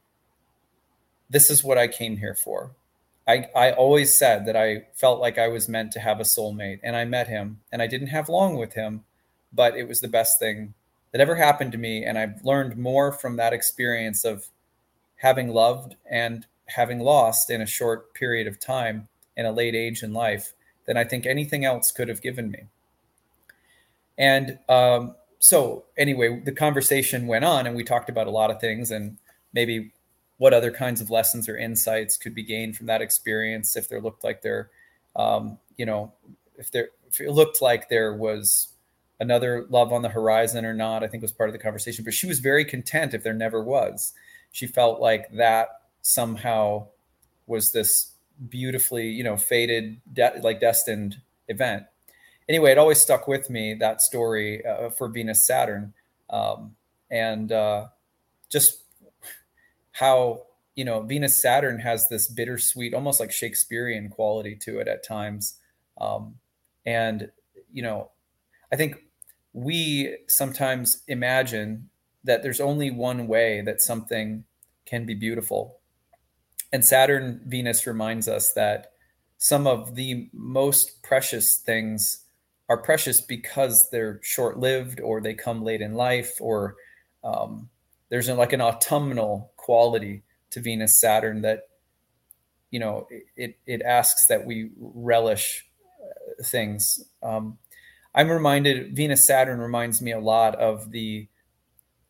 this 1.30 1.50
is 1.50 1.62
what 1.62 1.78
I 1.78 1.86
came 1.86 2.16
here 2.16 2.34
for. 2.34 2.72
I, 3.28 3.46
I 3.54 3.72
always 3.72 4.18
said 4.18 4.46
that 4.46 4.56
I 4.56 4.86
felt 4.94 5.20
like 5.20 5.36
I 5.36 5.48
was 5.48 5.68
meant 5.68 5.92
to 5.92 6.00
have 6.00 6.18
a 6.18 6.24
soulmate, 6.24 6.80
and 6.82 6.96
I 6.96 7.04
met 7.04 7.28
him, 7.28 7.60
and 7.70 7.82
I 7.82 7.86
didn't 7.86 8.06
have 8.08 8.30
long 8.30 8.56
with 8.56 8.72
him, 8.72 9.04
but 9.52 9.76
it 9.76 9.86
was 9.86 10.00
the 10.00 10.08
best 10.08 10.38
thing 10.38 10.72
that 11.12 11.20
ever 11.20 11.34
happened 11.34 11.72
to 11.72 11.78
me. 11.78 12.04
And 12.04 12.16
I've 12.18 12.42
learned 12.42 12.78
more 12.78 13.12
from 13.12 13.36
that 13.36 13.52
experience 13.52 14.24
of 14.24 14.46
having 15.18 15.48
loved 15.48 15.96
and 16.10 16.46
having 16.66 17.00
lost 17.00 17.50
in 17.50 17.60
a 17.60 17.66
short 17.66 18.14
period 18.14 18.46
of 18.46 18.58
time 18.58 19.08
in 19.36 19.46
a 19.46 19.52
late 19.52 19.74
age 19.74 20.02
in 20.02 20.12
life 20.12 20.54
than 20.86 20.96
I 20.96 21.04
think 21.04 21.26
anything 21.26 21.64
else 21.64 21.92
could 21.92 22.08
have 22.08 22.22
given 22.22 22.50
me. 22.50 22.64
And 24.16 24.58
um, 24.68 25.14
so, 25.38 25.84
anyway, 25.96 26.40
the 26.44 26.52
conversation 26.52 27.26
went 27.26 27.44
on, 27.44 27.66
and 27.66 27.76
we 27.76 27.84
talked 27.84 28.08
about 28.08 28.26
a 28.26 28.32
lot 28.32 28.50
of 28.50 28.60
things, 28.60 28.90
and 28.90 29.18
maybe 29.52 29.92
what 30.38 30.54
other 30.54 30.70
kinds 30.70 31.00
of 31.00 31.10
lessons 31.10 31.48
or 31.48 31.56
insights 31.56 32.16
could 32.16 32.34
be 32.34 32.42
gained 32.42 32.76
from 32.76 32.86
that 32.86 33.02
experience 33.02 33.76
if 33.76 33.88
there 33.88 34.00
looked 34.00 34.24
like 34.24 34.42
there, 34.42 34.70
um, 35.14 35.58
you 35.76 35.86
know, 35.86 36.12
if 36.56 36.70
there 36.70 36.88
if 37.06 37.20
it 37.20 37.30
looked 37.30 37.62
like 37.62 37.88
there 37.88 38.12
was 38.12 38.68
another 39.20 39.66
love 39.68 39.92
on 39.92 40.02
the 40.02 40.08
horizon 40.08 40.64
or 40.64 40.74
not. 40.74 41.02
I 41.02 41.08
think 41.08 41.22
was 41.22 41.32
part 41.32 41.48
of 41.48 41.52
the 41.52 41.58
conversation, 41.58 42.04
but 42.04 42.14
she 42.14 42.26
was 42.26 42.38
very 42.40 42.64
content 42.64 43.14
if 43.14 43.22
there 43.22 43.34
never 43.34 43.62
was. 43.62 44.12
She 44.52 44.66
felt 44.66 45.00
like 45.00 45.30
that 45.32 45.68
somehow 46.02 46.88
was 47.46 47.72
this 47.72 48.12
beautifully, 48.48 49.08
you 49.08 49.24
know, 49.24 49.36
fated, 49.36 50.00
de- 50.12 50.40
like 50.42 50.60
destined 50.60 51.16
event. 51.48 51.84
Anyway, 52.48 52.70
it 52.70 52.78
always 52.78 53.00
stuck 53.00 53.28
with 53.28 53.50
me 53.50 53.74
that 53.74 54.00
story 54.00 54.64
uh, 54.64 54.88
for 54.90 55.08
Venus 55.08 55.46
Saturn, 55.46 55.92
um, 56.30 56.74
and 57.10 57.52
uh, 57.52 57.88
just 58.48 58.82
how 59.92 60.42
you 60.74 60.84
know 60.84 61.02
Venus 61.02 61.42
Saturn 61.42 61.78
has 61.80 62.08
this 62.08 62.26
bittersweet, 62.26 62.94
almost 62.94 63.20
like 63.20 63.32
Shakespearean 63.32 64.08
quality 64.08 64.56
to 64.62 64.78
it 64.78 64.88
at 64.88 65.06
times, 65.06 65.58
um, 66.00 66.36
and 66.86 67.30
you 67.70 67.82
know, 67.82 68.10
I 68.72 68.76
think 68.76 68.96
we 69.52 70.16
sometimes 70.26 71.02
imagine 71.06 71.90
that 72.28 72.44
there's 72.44 72.60
only 72.60 72.92
one 72.92 73.26
way 73.26 73.60
that 73.60 73.80
something 73.80 74.44
can 74.86 75.04
be 75.04 75.14
beautiful 75.14 75.78
and 76.72 76.84
Saturn 76.84 77.40
Venus 77.46 77.86
reminds 77.86 78.28
us 78.28 78.52
that 78.52 78.92
some 79.38 79.66
of 79.66 79.94
the 79.94 80.28
most 80.32 81.02
precious 81.02 81.62
things 81.64 82.24
are 82.68 82.76
precious 82.76 83.20
because 83.20 83.88
they're 83.90 84.20
short 84.22 84.58
lived 84.58 85.00
or 85.00 85.20
they 85.20 85.34
come 85.34 85.62
late 85.62 85.80
in 85.80 85.94
life 85.94 86.34
or 86.40 86.76
um, 87.24 87.70
there's 88.10 88.28
like 88.28 88.52
an 88.52 88.60
autumnal 88.60 89.52
quality 89.56 90.22
to 90.50 90.60
Venus 90.60 91.00
Saturn 91.00 91.42
that 91.42 91.62
you 92.70 92.80
know 92.80 93.06
it 93.36 93.58
it 93.66 93.80
asks 93.82 94.26
that 94.26 94.44
we 94.44 94.70
relish 94.76 95.66
uh, 96.02 96.44
things. 96.44 97.02
Um, 97.22 97.58
I'm 98.14 98.30
reminded 98.30 98.94
Venus 98.94 99.26
Saturn 99.26 99.58
reminds 99.58 100.02
me 100.02 100.12
a 100.12 100.20
lot 100.20 100.54
of 100.56 100.90
the 100.90 101.28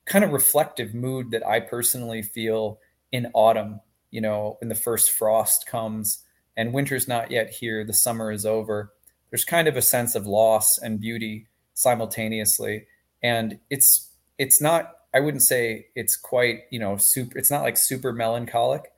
kind 0.09 0.25
of 0.25 0.33
reflective 0.33 0.95
mood 0.95 1.31
that 1.31 1.47
I 1.47 1.61
personally 1.61 2.23
feel 2.23 2.81
in 3.12 3.31
autumn. 3.35 3.81
You 4.11 4.21
know, 4.21 4.57
when 4.61 4.69
the 4.69 4.75
first 4.75 5.12
frost 5.12 5.67
comes 5.67 6.25
and 6.57 6.73
winter's 6.73 7.07
not 7.07 7.31
yet 7.31 7.50
here, 7.50 7.85
the 7.85 7.93
summer 7.93 8.33
is 8.33 8.47
over. 8.47 8.93
There's 9.31 9.45
kind 9.45 9.69
of 9.69 9.77
a 9.77 9.83
sense 9.83 10.15
of 10.15 10.27
loss 10.27 10.79
and 10.79 11.00
beauty 11.00 11.47
simultaneously, 11.75 12.87
and 13.23 13.59
it's 13.71 14.11
it's 14.38 14.61
not 14.61 14.95
I 15.15 15.21
wouldn't 15.21 15.43
say 15.43 15.87
it's 15.95 16.17
quite, 16.17 16.62
you 16.71 16.79
know, 16.79 16.97
super, 16.97 17.38
it's 17.38 17.50
not 17.50 17.62
like 17.62 17.77
super 17.77 18.12
melancholic, 18.12 18.93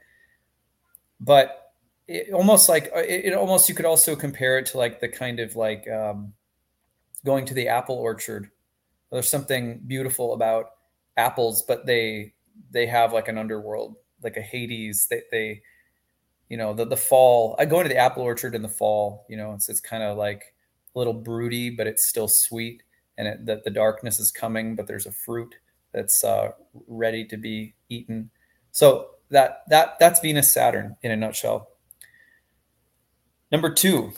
but 1.20 1.72
it 2.08 2.32
almost 2.32 2.68
like, 2.68 2.90
uh, 2.94 3.00
it, 3.00 3.26
it, 3.26 3.34
almost, 3.34 3.68
you 3.68 3.74
could 3.74 3.84
also 3.84 4.16
compare 4.16 4.58
it 4.58 4.66
to 4.66 4.78
like 4.78 5.00
the 5.00 5.08
kind 5.08 5.38
of 5.38 5.54
like 5.54 5.88
um, 5.88 6.32
going 7.24 7.44
to 7.46 7.54
the 7.54 7.68
apple 7.68 7.94
orchard. 7.94 8.50
There's 9.12 9.28
something 9.28 9.80
beautiful 9.86 10.34
about 10.34 10.70
apples, 11.20 11.62
but 11.66 11.86
they, 11.86 12.34
they 12.70 12.86
have 12.86 13.12
like 13.12 13.28
an 13.28 13.38
underworld, 13.38 13.96
like 14.22 14.36
a 14.36 14.42
Hades. 14.42 15.06
They, 15.10 15.22
they, 15.30 15.62
you 16.48 16.56
know, 16.56 16.74
the, 16.74 16.84
the 16.84 16.96
fall, 16.96 17.54
I 17.58 17.64
go 17.64 17.80
into 17.80 17.90
the 17.90 17.96
apple 17.96 18.22
orchard 18.22 18.54
in 18.54 18.62
the 18.62 18.68
fall, 18.68 19.26
you 19.28 19.36
know, 19.36 19.52
it's, 19.54 19.68
it's 19.68 19.80
kind 19.80 20.02
of 20.02 20.16
like 20.16 20.54
a 20.94 20.98
little 20.98 21.14
broody, 21.14 21.70
but 21.70 21.86
it's 21.86 22.08
still 22.08 22.28
sweet 22.28 22.82
and 23.16 23.28
it, 23.28 23.46
that 23.46 23.64
the 23.64 23.70
darkness 23.70 24.18
is 24.18 24.32
coming, 24.32 24.74
but 24.74 24.86
there's 24.86 25.06
a 25.06 25.12
fruit 25.12 25.54
that's 25.92 26.24
uh, 26.24 26.52
ready 26.86 27.24
to 27.26 27.36
be 27.36 27.74
eaten. 27.88 28.30
So 28.72 29.10
that 29.30 29.62
that 29.68 29.98
that's 29.98 30.20
Venus 30.20 30.52
Saturn 30.52 30.96
in 31.02 31.10
a 31.10 31.16
nutshell. 31.16 31.68
Number 33.52 33.72
two, 33.72 34.12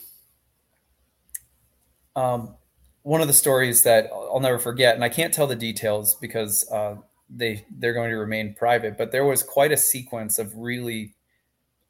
um, 2.15 2.57
one 3.03 3.21
of 3.21 3.27
the 3.27 3.33
stories 3.33 3.83
that 3.83 4.11
I'll 4.13 4.41
never 4.41 4.59
forget, 4.59 4.95
and 4.95 5.05
I 5.05 5.09
can't 5.09 5.35
tell 5.35 5.47
the 5.47 5.57
details 5.57 6.15
because 6.15 6.69
uh, 6.71 6.97
they 7.29 7.65
they're 7.71 7.95
going 7.95 8.11
to 8.11 8.17
remain 8.17 8.55
private. 8.55 8.97
But 8.97 9.13
there 9.13 9.25
was 9.25 9.43
quite 9.43 9.73
a 9.73 9.77
sequence 9.77 10.39
of 10.39 10.57
really 10.57 11.15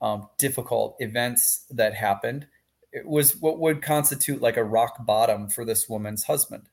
um, 0.00 0.28
difficult 0.38 0.96
events 0.98 1.64
that 1.70 1.94
happened. 1.94 2.46
It 2.92 3.06
was 3.06 3.36
what 3.36 3.58
would 3.58 3.82
constitute 3.82 4.42
like 4.42 4.56
a 4.56 4.64
rock 4.64 5.06
bottom 5.06 5.48
for 5.48 5.64
this 5.64 5.88
woman's 5.88 6.24
husband. 6.24 6.68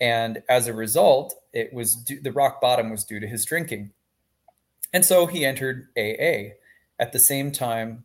And 0.00 0.42
as 0.48 0.66
a 0.66 0.72
result, 0.72 1.34
it 1.52 1.72
was 1.74 1.94
due, 1.94 2.20
the 2.20 2.32
rock 2.32 2.60
bottom 2.60 2.90
was 2.90 3.04
due 3.04 3.20
to 3.20 3.26
his 3.26 3.44
drinking. 3.44 3.92
And 4.92 5.04
so 5.04 5.26
he 5.26 5.44
entered 5.44 5.88
AA. 5.96 6.54
At 6.98 7.12
the 7.12 7.18
same 7.18 7.52
time, 7.52 8.04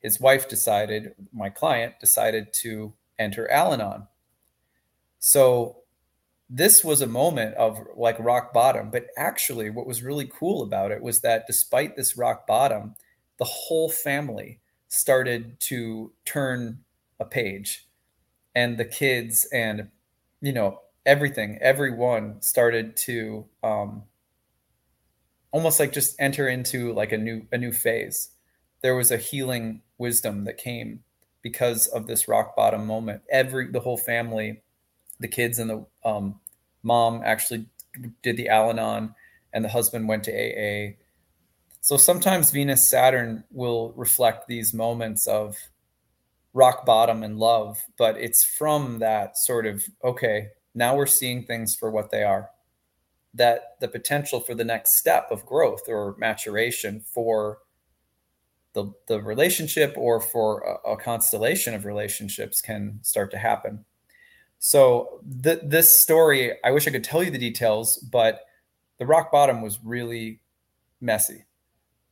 his 0.00 0.20
wife 0.20 0.48
decided, 0.48 1.14
my 1.32 1.50
client 1.50 2.00
decided 2.00 2.52
to 2.54 2.94
enter 3.18 3.50
Al 3.50 3.72
Anon. 3.72 4.08
So 5.26 5.78
this 6.50 6.84
was 6.84 7.00
a 7.00 7.06
moment 7.06 7.54
of 7.54 7.78
like 7.96 8.18
rock 8.18 8.52
bottom. 8.52 8.90
But 8.90 9.06
actually, 9.16 9.70
what 9.70 9.86
was 9.86 10.02
really 10.02 10.26
cool 10.26 10.62
about 10.62 10.92
it 10.92 11.00
was 11.00 11.20
that 11.20 11.46
despite 11.46 11.96
this 11.96 12.18
rock 12.18 12.46
bottom, 12.46 12.94
the 13.38 13.46
whole 13.46 13.88
family 13.88 14.60
started 14.88 15.58
to 15.60 16.12
turn 16.26 16.84
a 17.18 17.24
page. 17.24 17.88
And 18.54 18.76
the 18.76 18.84
kids 18.84 19.48
and, 19.50 19.88
you 20.42 20.52
know, 20.52 20.82
everything, 21.06 21.56
everyone 21.62 22.42
started 22.42 22.94
to 22.98 23.46
um, 23.62 24.02
almost 25.52 25.80
like 25.80 25.94
just 25.94 26.16
enter 26.18 26.48
into 26.48 26.92
like 26.92 27.12
a 27.12 27.18
new 27.18 27.46
a 27.50 27.56
new 27.56 27.72
phase. 27.72 28.28
There 28.82 28.94
was 28.94 29.10
a 29.10 29.16
healing 29.16 29.80
wisdom 29.96 30.44
that 30.44 30.58
came 30.58 31.02
because 31.40 31.86
of 31.86 32.06
this 32.06 32.28
rock 32.28 32.54
bottom 32.54 32.86
moment. 32.86 33.22
Every 33.30 33.70
the 33.70 33.80
whole 33.80 33.96
family, 33.96 34.60
the 35.20 35.28
kids 35.28 35.58
and 35.58 35.70
the 35.70 35.86
um, 36.04 36.40
mom 36.82 37.22
actually 37.24 37.66
did 38.22 38.36
the 38.36 38.48
Al-Anon, 38.48 39.14
and 39.52 39.64
the 39.64 39.68
husband 39.68 40.08
went 40.08 40.24
to 40.24 40.32
AA. 40.32 40.94
So 41.80 41.96
sometimes 41.96 42.50
Venus 42.50 42.88
Saturn 42.88 43.44
will 43.50 43.92
reflect 43.92 44.48
these 44.48 44.74
moments 44.74 45.26
of 45.26 45.56
rock 46.52 46.86
bottom 46.86 47.22
and 47.22 47.38
love, 47.38 47.82
but 47.98 48.16
it's 48.16 48.44
from 48.44 49.00
that 49.00 49.36
sort 49.36 49.66
of 49.66 49.84
okay, 50.02 50.48
now 50.74 50.96
we're 50.96 51.06
seeing 51.06 51.44
things 51.44 51.76
for 51.76 51.90
what 51.90 52.10
they 52.10 52.22
are. 52.22 52.50
That 53.34 53.76
the 53.80 53.88
potential 53.88 54.40
for 54.40 54.54
the 54.54 54.64
next 54.64 54.96
step 54.96 55.30
of 55.30 55.44
growth 55.44 55.82
or 55.88 56.14
maturation 56.18 57.00
for 57.00 57.58
the, 58.74 58.92
the 59.06 59.20
relationship 59.20 59.94
or 59.96 60.20
for 60.20 60.80
a, 60.84 60.92
a 60.92 60.96
constellation 60.96 61.74
of 61.74 61.84
relationships 61.84 62.60
can 62.60 62.98
start 63.02 63.30
to 63.32 63.38
happen. 63.38 63.84
So 64.66 65.20
th- 65.42 65.60
this 65.62 66.00
story, 66.02 66.52
I 66.64 66.70
wish 66.70 66.88
I 66.88 66.90
could 66.90 67.04
tell 67.04 67.22
you 67.22 67.30
the 67.30 67.36
details, 67.36 67.98
but 67.98 68.40
the 68.98 69.04
rock 69.04 69.30
bottom 69.30 69.60
was 69.60 69.78
really 69.84 70.40
messy, 71.02 71.44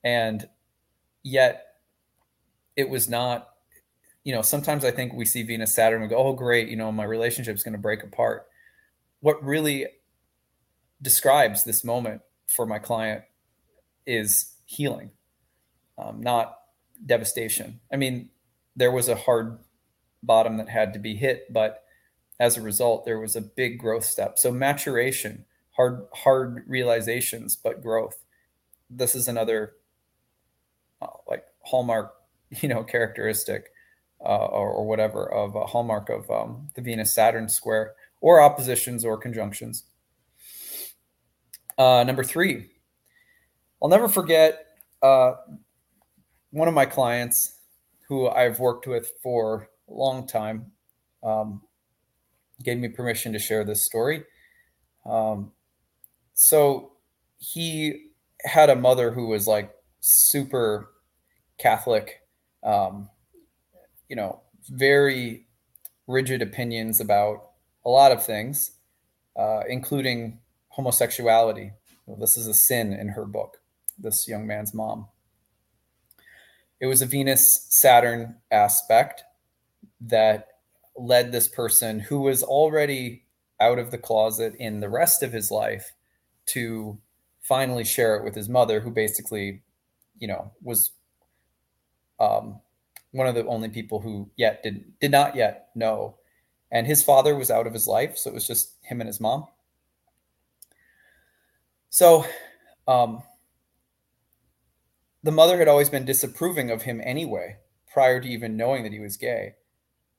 and 0.04 0.46
yet 1.22 1.64
it 2.76 2.90
was 2.90 3.08
not. 3.08 3.48
You 4.24 4.34
know, 4.34 4.42
sometimes 4.42 4.84
I 4.84 4.90
think 4.90 5.14
we 5.14 5.24
see 5.24 5.42
Venus 5.42 5.74
Saturn 5.74 6.02
and 6.02 6.10
go, 6.10 6.16
"Oh, 6.16 6.34
great! 6.34 6.68
You 6.68 6.76
know, 6.76 6.92
my 6.92 7.04
relationship 7.04 7.56
is 7.56 7.62
going 7.62 7.72
to 7.72 7.78
break 7.78 8.02
apart." 8.02 8.46
what 9.22 9.42
really 9.44 9.86
describes 11.00 11.62
this 11.62 11.84
moment 11.84 12.22
for 12.48 12.66
my 12.66 12.80
client 12.80 13.22
is 14.04 14.56
healing, 14.64 15.10
um, 15.96 16.20
not 16.20 16.58
devastation. 17.06 17.80
I 17.92 17.96
mean, 17.96 18.30
there 18.74 18.90
was 18.90 19.08
a 19.08 19.14
hard 19.14 19.60
bottom 20.24 20.56
that 20.56 20.68
had 20.68 20.92
to 20.94 20.98
be 20.98 21.14
hit, 21.14 21.52
but 21.52 21.84
as 22.40 22.56
a 22.56 22.62
result, 22.62 23.04
there 23.04 23.18
was 23.18 23.36
a 23.36 23.40
big 23.40 23.78
growth 23.78 24.04
step. 24.04 24.38
So 24.38 24.50
maturation, 24.50 25.44
hard 25.72 26.06
hard 26.14 26.64
realizations, 26.66 27.56
but 27.56 27.82
growth. 27.82 28.24
This 28.90 29.14
is 29.14 29.28
another 29.28 29.74
uh, 31.00 31.06
like 31.28 31.44
hallmark, 31.60 32.14
you 32.50 32.68
know, 32.68 32.84
characteristic 32.84 33.70
uh, 34.20 34.46
or, 34.46 34.70
or, 34.70 34.86
whatever 34.86 35.28
of 35.32 35.56
a 35.56 35.66
hallmark 35.66 36.08
of 36.08 36.30
um, 36.30 36.68
the 36.74 36.80
Venus 36.80 37.12
Saturn 37.12 37.48
square 37.48 37.94
or 38.20 38.40
oppositions 38.40 39.04
or 39.04 39.16
conjunctions. 39.16 39.84
Uh, 41.76 42.04
number 42.04 42.22
three, 42.22 42.70
I'll 43.82 43.88
never 43.88 44.08
forget 44.08 44.66
uh, 45.02 45.32
one 46.50 46.68
of 46.68 46.74
my 46.74 46.86
clients 46.86 47.56
who 48.08 48.28
I've 48.28 48.60
worked 48.60 48.86
with 48.86 49.12
for 49.22 49.68
a 49.88 49.92
long 49.92 50.26
time 50.28 50.70
um, 51.24 51.62
gave 52.62 52.78
me 52.78 52.88
permission 52.88 53.32
to 53.32 53.38
share 53.38 53.64
this 53.64 53.84
story. 53.84 54.24
Um, 55.04 55.52
so 56.34 56.92
he 57.38 58.10
had 58.44 58.70
a 58.70 58.76
mother 58.76 59.12
who 59.12 59.26
was 59.26 59.46
like 59.46 59.72
super 60.00 60.90
Catholic, 61.58 62.20
um, 62.62 63.08
you 64.08 64.16
know, 64.16 64.40
very 64.68 65.46
rigid 66.06 66.42
opinions 66.42 67.00
about 67.00 67.50
a 67.84 67.90
lot 67.90 68.12
of 68.12 68.24
things, 68.24 68.72
uh, 69.36 69.62
including 69.68 70.38
homosexuality. 70.68 71.72
Well, 72.06 72.16
this 72.16 72.36
is 72.36 72.46
a 72.46 72.54
sin 72.54 72.92
in 72.92 73.08
her 73.08 73.24
book, 73.24 73.58
this 73.98 74.26
young 74.28 74.46
man's 74.46 74.74
mom. 74.74 75.08
It 76.80 76.86
was 76.86 77.00
a 77.00 77.06
Venus 77.06 77.66
Saturn 77.70 78.36
aspect 78.50 79.22
that 80.00 80.48
led 80.96 81.32
this 81.32 81.48
person 81.48 82.00
who 82.00 82.20
was 82.20 82.42
already 82.42 83.24
out 83.60 83.78
of 83.78 83.90
the 83.90 83.98
closet 83.98 84.54
in 84.58 84.80
the 84.80 84.88
rest 84.88 85.22
of 85.22 85.32
his 85.32 85.50
life 85.50 85.92
to 86.46 86.98
finally 87.40 87.84
share 87.84 88.16
it 88.16 88.24
with 88.24 88.34
his 88.34 88.48
mother, 88.48 88.80
who 88.80 88.90
basically, 88.90 89.62
you 90.18 90.28
know, 90.28 90.50
was 90.62 90.90
um, 92.20 92.60
one 93.12 93.26
of 93.26 93.34
the 93.34 93.46
only 93.46 93.68
people 93.68 94.00
who 94.00 94.28
yet 94.36 94.62
did 94.62 94.98
did 95.00 95.10
not 95.10 95.36
yet 95.36 95.70
know 95.74 96.16
and 96.72 96.86
his 96.86 97.02
father 97.02 97.36
was 97.36 97.50
out 97.50 97.66
of 97.66 97.74
his 97.74 97.86
life, 97.86 98.16
so 98.16 98.30
it 98.30 98.34
was 98.34 98.46
just 98.46 98.72
him 98.82 99.00
and 99.00 99.06
his 99.06 99.20
mom. 99.20 99.46
So, 101.90 102.24
um, 102.88 103.22
the 105.22 105.30
mother 105.30 105.58
had 105.58 105.68
always 105.68 105.90
been 105.90 106.06
disapproving 106.06 106.70
of 106.70 106.82
him 106.82 107.00
anyway, 107.04 107.58
prior 107.92 108.20
to 108.22 108.28
even 108.28 108.56
knowing 108.56 108.82
that 108.84 108.92
he 108.92 108.98
was 108.98 109.18
gay. 109.18 109.54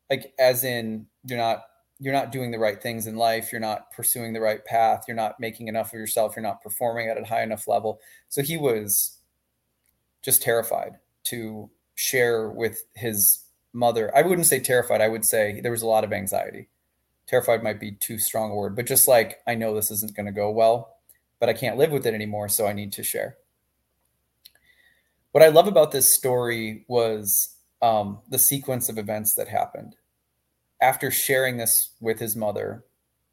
Like, 0.10 0.34
as 0.38 0.64
in, 0.64 1.08
you're 1.26 1.38
not 1.38 1.64
you're 2.00 2.14
not 2.14 2.32
doing 2.32 2.52
the 2.52 2.60
right 2.60 2.82
things 2.82 3.08
in 3.08 3.16
life. 3.16 3.52
You're 3.52 3.62
not 3.62 3.92
pursuing 3.92 4.34
the 4.34 4.42
right 4.42 4.64
path. 4.66 5.06
You're 5.08 5.16
not 5.16 5.40
making 5.40 5.70
enough 5.70 5.94
of 5.94 6.00
yourself. 6.00 6.36
You're 6.36 6.44
not 6.44 6.62
performing 6.62 7.08
at 7.08 7.18
a 7.18 7.24
high 7.24 7.44
enough 7.44 7.68
level. 7.68 8.00
So 8.28 8.42
he 8.42 8.58
was 8.58 9.20
just 10.22 10.42
terrified 10.42 10.98
to 11.26 11.70
share 11.96 12.50
with 12.50 12.84
his 12.96 13.44
mother, 13.74 14.16
I 14.16 14.22
wouldn't 14.22 14.48
say 14.48 14.60
terrified. 14.60 15.02
I 15.02 15.08
would 15.08 15.26
say 15.26 15.60
there 15.62 15.72
was 15.72 15.82
a 15.82 15.88
lot 15.88 16.04
of 16.04 16.14
anxiety. 16.14 16.70
Terrified 17.28 17.64
might 17.64 17.80
be 17.80 17.94
too 17.94 18.20
strong 18.20 18.52
a 18.52 18.56
word, 18.56 18.76
but 18.76 18.86
just 18.86 19.08
like 19.08 19.40
I 19.48 19.56
know 19.56 19.74
this 19.74 19.92
isn't 19.92 20.16
going 20.16 20.26
to 20.26 20.32
go 20.32 20.52
well, 20.52 20.98
but 21.40 21.50
I 21.50 21.54
can't 21.54 21.78
live 21.78 21.92
with 21.92 22.06
it 22.06 22.14
anymore, 22.14 22.50
so 22.50 22.68
I 22.68 22.74
need 22.74 22.94
to 22.94 23.04
share. 23.04 23.38
What 25.32 25.44
I 25.44 25.48
love 25.48 25.68
about 25.68 25.92
this 25.92 26.14
story 26.14 26.86
was 26.88 27.56
um, 27.84 28.20
the 28.30 28.40
sequence 28.40 28.88
of 28.88 28.98
events 28.98 29.36
that 29.36 29.50
happened. 29.50 29.98
After 30.82 31.12
sharing 31.12 31.58
this 31.58 31.92
with 32.00 32.18
his 32.18 32.36
mother, 32.36 32.86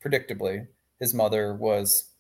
predictably, 0.05 0.67
his 0.99 1.15
mother 1.15 1.55
was 1.55 2.11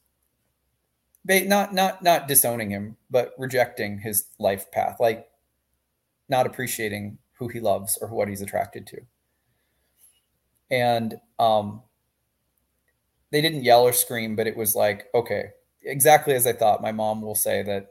not 1.26 1.74
not 1.74 2.02
not 2.02 2.28
disowning 2.28 2.70
him, 2.70 2.96
but 3.10 3.34
rejecting 3.36 3.98
his 3.98 4.28
life 4.38 4.70
path, 4.70 4.98
like 5.00 5.28
not 6.28 6.46
appreciating 6.46 7.18
who 7.32 7.48
he 7.48 7.58
loves 7.58 7.98
or 8.00 8.08
what 8.08 8.28
he's 8.28 8.42
attracted 8.42 8.86
to. 8.86 9.00
And 10.70 11.16
um, 11.40 11.82
they 13.32 13.40
didn't 13.40 13.64
yell 13.64 13.82
or 13.82 13.92
scream, 13.92 14.36
but 14.36 14.46
it 14.46 14.56
was 14.56 14.76
like, 14.76 15.08
okay, 15.14 15.50
exactly 15.82 16.34
as 16.34 16.46
I 16.46 16.52
thought. 16.52 16.80
My 16.80 16.92
mom 16.92 17.22
will 17.22 17.34
say 17.34 17.64
that 17.64 17.88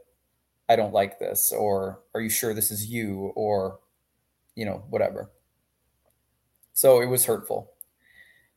I 0.70 0.78
don't 0.78 0.94
like 0.94 1.20
this, 1.20 1.52
or 1.52 2.00
are 2.14 2.22
you 2.22 2.30
sure 2.30 2.54
this 2.54 2.72
is 2.72 2.88
you, 2.88 3.34
or 3.36 3.80
you 4.60 4.66
know, 4.66 4.84
whatever. 4.90 5.32
So 6.74 7.02
it 7.02 7.06
was 7.06 7.24
hurtful. 7.24 7.72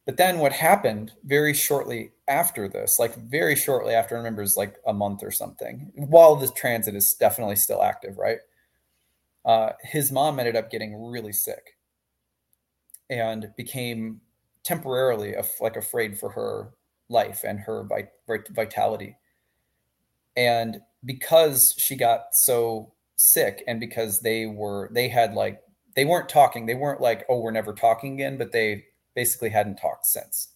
But 0.04 0.16
then 0.16 0.40
what 0.40 0.52
happened 0.52 1.12
very 1.22 1.54
shortly 1.54 2.10
after 2.26 2.68
this, 2.68 2.98
like 2.98 3.14
very 3.14 3.54
shortly 3.54 3.94
after, 3.94 4.16
I 4.16 4.18
remember 4.18 4.42
is 4.42 4.56
like 4.56 4.74
a 4.84 4.92
month 4.92 5.22
or 5.22 5.30
something, 5.30 5.92
while 5.94 6.34
the 6.34 6.48
transit 6.48 6.96
is 6.96 7.14
definitely 7.14 7.54
still 7.54 7.84
active, 7.84 8.18
right? 8.18 8.38
Uh, 9.44 9.70
his 9.82 10.10
mom 10.10 10.40
ended 10.40 10.56
up 10.56 10.72
getting 10.72 11.00
really 11.00 11.32
sick 11.32 11.78
and 13.08 13.52
became 13.56 14.20
temporarily 14.64 15.34
af- 15.34 15.60
like 15.60 15.76
afraid 15.76 16.18
for 16.18 16.30
her 16.30 16.70
life 17.08 17.44
and 17.44 17.60
her 17.60 17.86
vit- 18.26 18.48
vitality. 18.50 19.16
And 20.36 20.80
because 21.04 21.76
she 21.78 21.94
got 21.94 22.26
so 22.32 22.92
sick 23.14 23.62
and 23.68 23.78
because 23.78 24.20
they 24.20 24.46
were, 24.46 24.90
they 24.92 25.08
had 25.08 25.34
like, 25.34 25.60
they 25.94 26.04
weren't 26.04 26.28
talking, 26.28 26.66
they 26.66 26.74
weren't 26.74 27.00
like, 27.00 27.24
oh, 27.28 27.40
we're 27.40 27.50
never 27.50 27.72
talking 27.72 28.14
again, 28.14 28.38
but 28.38 28.52
they 28.52 28.84
basically 29.14 29.50
hadn't 29.50 29.76
talked 29.76 30.06
since. 30.06 30.48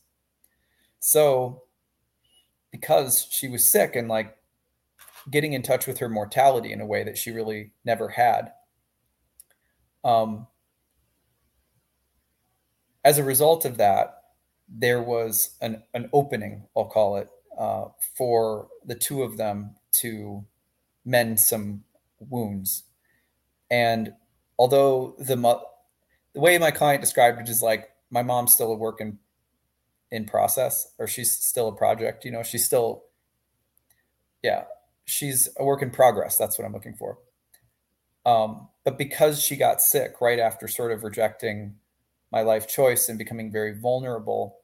So, 1.00 1.62
because 2.70 3.26
she 3.30 3.48
was 3.48 3.68
sick 3.70 3.96
and 3.96 4.08
like 4.08 4.36
getting 5.30 5.52
in 5.52 5.62
touch 5.62 5.86
with 5.86 5.98
her 5.98 6.08
mortality 6.08 6.72
in 6.72 6.80
a 6.80 6.86
way 6.86 7.04
that 7.04 7.18
she 7.18 7.30
really 7.30 7.72
never 7.84 8.08
had, 8.08 8.52
um, 10.04 10.46
as 13.04 13.18
a 13.18 13.24
result 13.24 13.64
of 13.64 13.76
that, 13.76 14.22
there 14.68 15.00
was 15.00 15.56
an, 15.60 15.82
an 15.94 16.08
opening, 16.12 16.64
I'll 16.76 16.86
call 16.86 17.16
it, 17.16 17.28
uh, 17.56 17.86
for 18.16 18.68
the 18.84 18.94
two 18.94 19.22
of 19.22 19.36
them 19.36 19.76
to 20.00 20.44
mend 21.04 21.38
some 21.38 21.84
wounds. 22.18 22.84
And 23.70 24.12
although 24.58 25.14
the 25.18 25.36
the 25.36 26.40
way 26.40 26.58
my 26.58 26.70
client 26.70 27.00
described 27.00 27.40
it 27.40 27.48
is 27.48 27.62
like 27.62 27.88
my 28.10 28.22
mom's 28.22 28.52
still 28.52 28.72
a 28.72 28.76
work 28.76 29.00
in 29.00 29.18
in 30.10 30.24
process 30.24 30.92
or 30.98 31.06
she's 31.06 31.32
still 31.32 31.68
a 31.68 31.74
project 31.74 32.24
you 32.24 32.30
know 32.30 32.42
she's 32.42 32.64
still 32.64 33.04
yeah 34.42 34.64
she's 35.04 35.48
a 35.58 35.64
work 35.64 35.82
in 35.82 35.90
progress 35.90 36.36
that's 36.36 36.58
what 36.58 36.64
i'm 36.64 36.72
looking 36.72 36.94
for. 36.94 37.18
Um, 38.24 38.68
but 38.84 38.98
because 38.98 39.40
she 39.40 39.54
got 39.54 39.80
sick 39.80 40.20
right 40.20 40.40
after 40.40 40.66
sort 40.66 40.90
of 40.90 41.04
rejecting 41.04 41.76
my 42.32 42.42
life 42.42 42.66
choice 42.66 43.08
and 43.08 43.16
becoming 43.16 43.52
very 43.52 43.72
vulnerable 43.78 44.58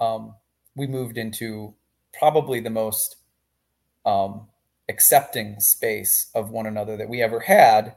um, 0.00 0.34
we 0.74 0.86
moved 0.86 1.16
into 1.16 1.74
probably 2.18 2.60
the 2.60 2.70
most 2.70 3.16
um, 4.04 4.48
accepting 4.88 5.60
space 5.60 6.30
of 6.34 6.50
one 6.50 6.66
another 6.66 6.96
that 6.96 7.08
we 7.08 7.22
ever 7.22 7.40
had 7.40 7.94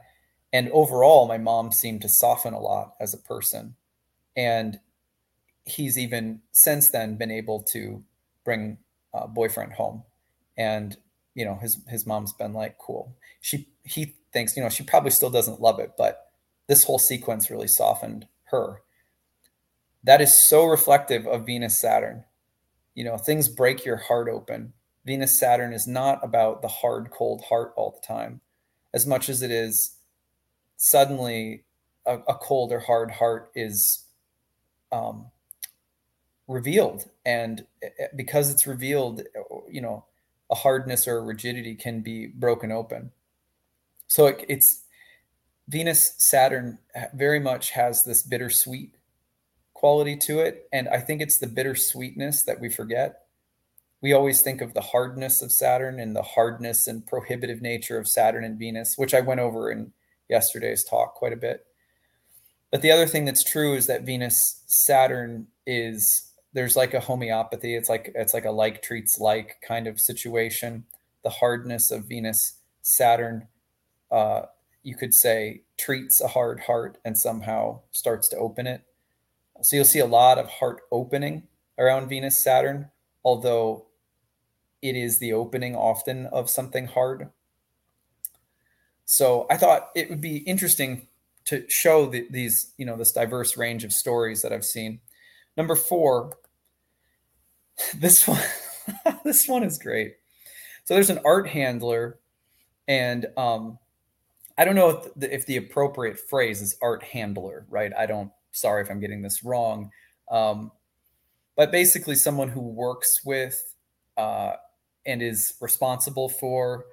and 0.54 0.70
overall 0.70 1.26
my 1.26 1.36
mom 1.36 1.72
seemed 1.72 2.00
to 2.02 2.08
soften 2.08 2.54
a 2.54 2.60
lot 2.60 2.94
as 3.00 3.12
a 3.12 3.18
person. 3.18 3.74
And 4.36 4.78
he's 5.64 5.98
even 5.98 6.42
since 6.52 6.90
then 6.90 7.16
been 7.16 7.32
able 7.32 7.64
to 7.72 8.04
bring 8.44 8.78
a 9.12 9.26
boyfriend 9.26 9.72
home. 9.72 10.04
And 10.56 10.96
you 11.34 11.44
know 11.44 11.56
his 11.56 11.82
his 11.88 12.06
mom's 12.06 12.32
been 12.32 12.52
like 12.52 12.78
cool. 12.78 13.16
She 13.40 13.68
he 13.82 14.14
thinks 14.32 14.56
you 14.56 14.62
know 14.62 14.68
she 14.68 14.84
probably 14.84 15.10
still 15.10 15.28
doesn't 15.30 15.60
love 15.60 15.78
it 15.80 15.92
but 15.98 16.30
this 16.68 16.84
whole 16.84 17.00
sequence 17.00 17.50
really 17.50 17.68
softened 17.68 18.28
her. 18.44 18.82
That 20.04 20.20
is 20.20 20.48
so 20.48 20.66
reflective 20.66 21.26
of 21.26 21.46
venus 21.46 21.80
saturn. 21.80 22.24
You 22.94 23.02
know 23.02 23.16
things 23.16 23.48
break 23.48 23.84
your 23.84 23.96
heart 23.96 24.28
open. 24.28 24.72
Venus 25.04 25.36
saturn 25.36 25.72
is 25.72 25.88
not 25.88 26.20
about 26.22 26.62
the 26.62 26.68
hard 26.68 27.10
cold 27.10 27.42
heart 27.48 27.72
all 27.74 27.90
the 28.00 28.06
time. 28.06 28.40
As 28.92 29.04
much 29.04 29.28
as 29.28 29.42
it 29.42 29.50
is 29.50 29.96
suddenly 30.76 31.64
a, 32.06 32.18
a 32.28 32.34
cold 32.34 32.72
or 32.72 32.80
hard 32.80 33.10
heart 33.10 33.50
is 33.54 34.04
um, 34.92 35.26
revealed, 36.46 37.08
and 37.24 37.66
eh, 37.82 37.88
eh, 37.98 38.06
because 38.14 38.50
it's 38.50 38.66
revealed, 38.66 39.22
you 39.70 39.80
know, 39.80 40.04
a 40.50 40.54
hardness 40.54 41.08
or 41.08 41.18
a 41.18 41.22
rigidity 41.22 41.74
can 41.74 42.00
be 42.00 42.26
broken 42.26 42.70
open. 42.70 43.10
So 44.06 44.26
it, 44.26 44.44
it's 44.48 44.84
Venus 45.68 46.14
Saturn 46.18 46.78
very 47.14 47.40
much 47.40 47.70
has 47.70 48.04
this 48.04 48.22
bittersweet 48.22 48.94
quality 49.72 50.16
to 50.16 50.40
it, 50.40 50.68
and 50.72 50.88
I 50.88 51.00
think 51.00 51.20
it's 51.20 51.38
the 51.38 51.46
bittersweetness 51.46 52.44
that 52.44 52.60
we 52.60 52.68
forget. 52.68 53.22
We 54.02 54.12
always 54.12 54.42
think 54.42 54.60
of 54.60 54.74
the 54.74 54.82
hardness 54.82 55.40
of 55.40 55.50
Saturn 55.50 55.98
and 55.98 56.14
the 56.14 56.22
hardness 56.22 56.86
and 56.86 57.06
prohibitive 57.06 57.62
nature 57.62 57.96
of 57.96 58.06
Saturn 58.06 58.44
and 58.44 58.58
Venus, 58.58 58.98
which 58.98 59.14
I 59.14 59.20
went 59.20 59.40
over 59.40 59.70
in 59.70 59.93
yesterday's 60.28 60.84
talk 60.84 61.14
quite 61.14 61.32
a 61.32 61.36
bit. 61.36 61.66
But 62.70 62.82
the 62.82 62.90
other 62.90 63.06
thing 63.06 63.24
that's 63.24 63.44
true 63.44 63.74
is 63.74 63.86
that 63.86 64.02
Venus 64.02 64.62
Saturn 64.66 65.46
is 65.66 66.32
there's 66.54 66.76
like 66.76 66.94
a 66.94 67.00
homeopathy. 67.00 67.76
It's 67.76 67.88
like 67.88 68.10
it's 68.14 68.34
like 68.34 68.44
a 68.44 68.50
like 68.50 68.82
treats 68.82 69.18
like 69.18 69.56
kind 69.66 69.86
of 69.86 70.00
situation. 70.00 70.84
The 71.22 71.30
hardness 71.30 71.90
of 71.90 72.08
Venus 72.08 72.58
Saturn, 72.82 73.48
uh, 74.10 74.42
you 74.82 74.96
could 74.96 75.14
say, 75.14 75.62
treats 75.78 76.20
a 76.20 76.28
hard 76.28 76.60
heart 76.60 76.98
and 77.04 77.16
somehow 77.18 77.80
starts 77.92 78.28
to 78.28 78.36
open 78.36 78.66
it. 78.66 78.82
So 79.62 79.76
you'll 79.76 79.84
see 79.84 80.00
a 80.00 80.06
lot 80.06 80.38
of 80.38 80.48
heart 80.48 80.82
opening 80.90 81.44
around 81.78 82.08
Venus 82.08 82.42
Saturn, 82.42 82.90
although 83.24 83.86
it 84.82 84.96
is 84.96 85.18
the 85.18 85.32
opening 85.32 85.74
often 85.74 86.26
of 86.26 86.50
something 86.50 86.86
hard. 86.86 87.30
So 89.04 89.46
I 89.50 89.56
thought 89.56 89.90
it 89.94 90.08
would 90.10 90.20
be 90.20 90.38
interesting 90.38 91.08
to 91.46 91.68
show 91.68 92.06
the, 92.06 92.26
these, 92.30 92.72
you 92.78 92.86
know, 92.86 92.96
this 92.96 93.12
diverse 93.12 93.56
range 93.56 93.84
of 93.84 93.92
stories 93.92 94.42
that 94.42 94.52
I've 94.52 94.64
seen. 94.64 95.00
Number 95.56 95.74
four, 95.74 96.38
this 97.96 98.26
one, 98.26 98.42
this 99.24 99.46
one 99.48 99.62
is 99.62 99.78
great. 99.78 100.16
So 100.84 100.94
there's 100.94 101.10
an 101.10 101.20
art 101.24 101.48
handler, 101.48 102.18
and 102.86 103.26
um, 103.36 103.78
I 104.58 104.64
don't 104.64 104.74
know 104.74 104.90
if 104.90 105.14
the, 105.14 105.34
if 105.34 105.46
the 105.46 105.56
appropriate 105.56 106.18
phrase 106.18 106.60
is 106.60 106.76
art 106.82 107.02
handler, 107.02 107.66
right? 107.70 107.92
I 107.96 108.06
don't. 108.06 108.30
Sorry 108.52 108.82
if 108.82 108.90
I'm 108.90 109.00
getting 109.00 109.22
this 109.22 109.42
wrong, 109.42 109.90
um, 110.30 110.70
but 111.56 111.72
basically 111.72 112.14
someone 112.14 112.48
who 112.48 112.60
works 112.60 113.24
with 113.24 113.74
uh, 114.16 114.52
and 115.04 115.22
is 115.22 115.54
responsible 115.60 116.28
for 116.28 116.84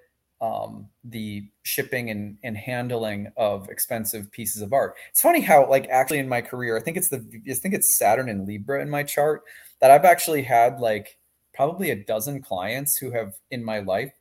um, 0.41 0.88
the 1.04 1.47
shipping 1.63 2.10
and, 2.10 2.38
and 2.43 2.58
handling 2.58 3.32
of 3.38 3.69
expensive 3.69 4.32
pieces 4.32 4.62
of 4.62 4.73
art. 4.73 4.95
It's 5.12 5.21
funny 5.21 5.41
how, 5.41 5.69
like, 5.69 5.88
actually 5.89 6.19
in 6.19 6.27
my 6.27 6.41
career, 6.41 6.77
I 6.77 6.82
think 6.82 6.97
it's 6.97 7.10
the 7.10 7.23
I 7.49 7.54
think 7.54 7.75
it's 7.75 7.95
Saturn 7.95 8.27
and 8.27 8.47
Libra 8.47 8.82
in 8.82 8.89
my 8.89 9.04
chart 9.04 9.43
that 9.80 9.91
I've 9.91 10.06
actually 10.06 10.43
had 10.43 10.80
like 10.80 11.17
probably 11.54 11.91
a 11.91 12.04
dozen 12.04 12.41
clients 12.41 12.97
who 12.97 13.12
have 13.12 13.36
in 13.51 13.63
my 13.63 13.80
life 13.80 14.13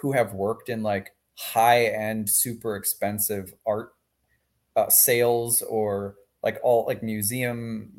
who 0.00 0.12
have 0.12 0.34
worked 0.34 0.68
in 0.68 0.82
like 0.82 1.14
high 1.36 1.86
end, 1.86 2.28
super 2.28 2.76
expensive 2.76 3.54
art 3.66 3.94
uh, 4.76 4.88
sales 4.88 5.62
or 5.62 6.16
like 6.42 6.58
all 6.62 6.84
like 6.86 7.02
museum 7.02 7.90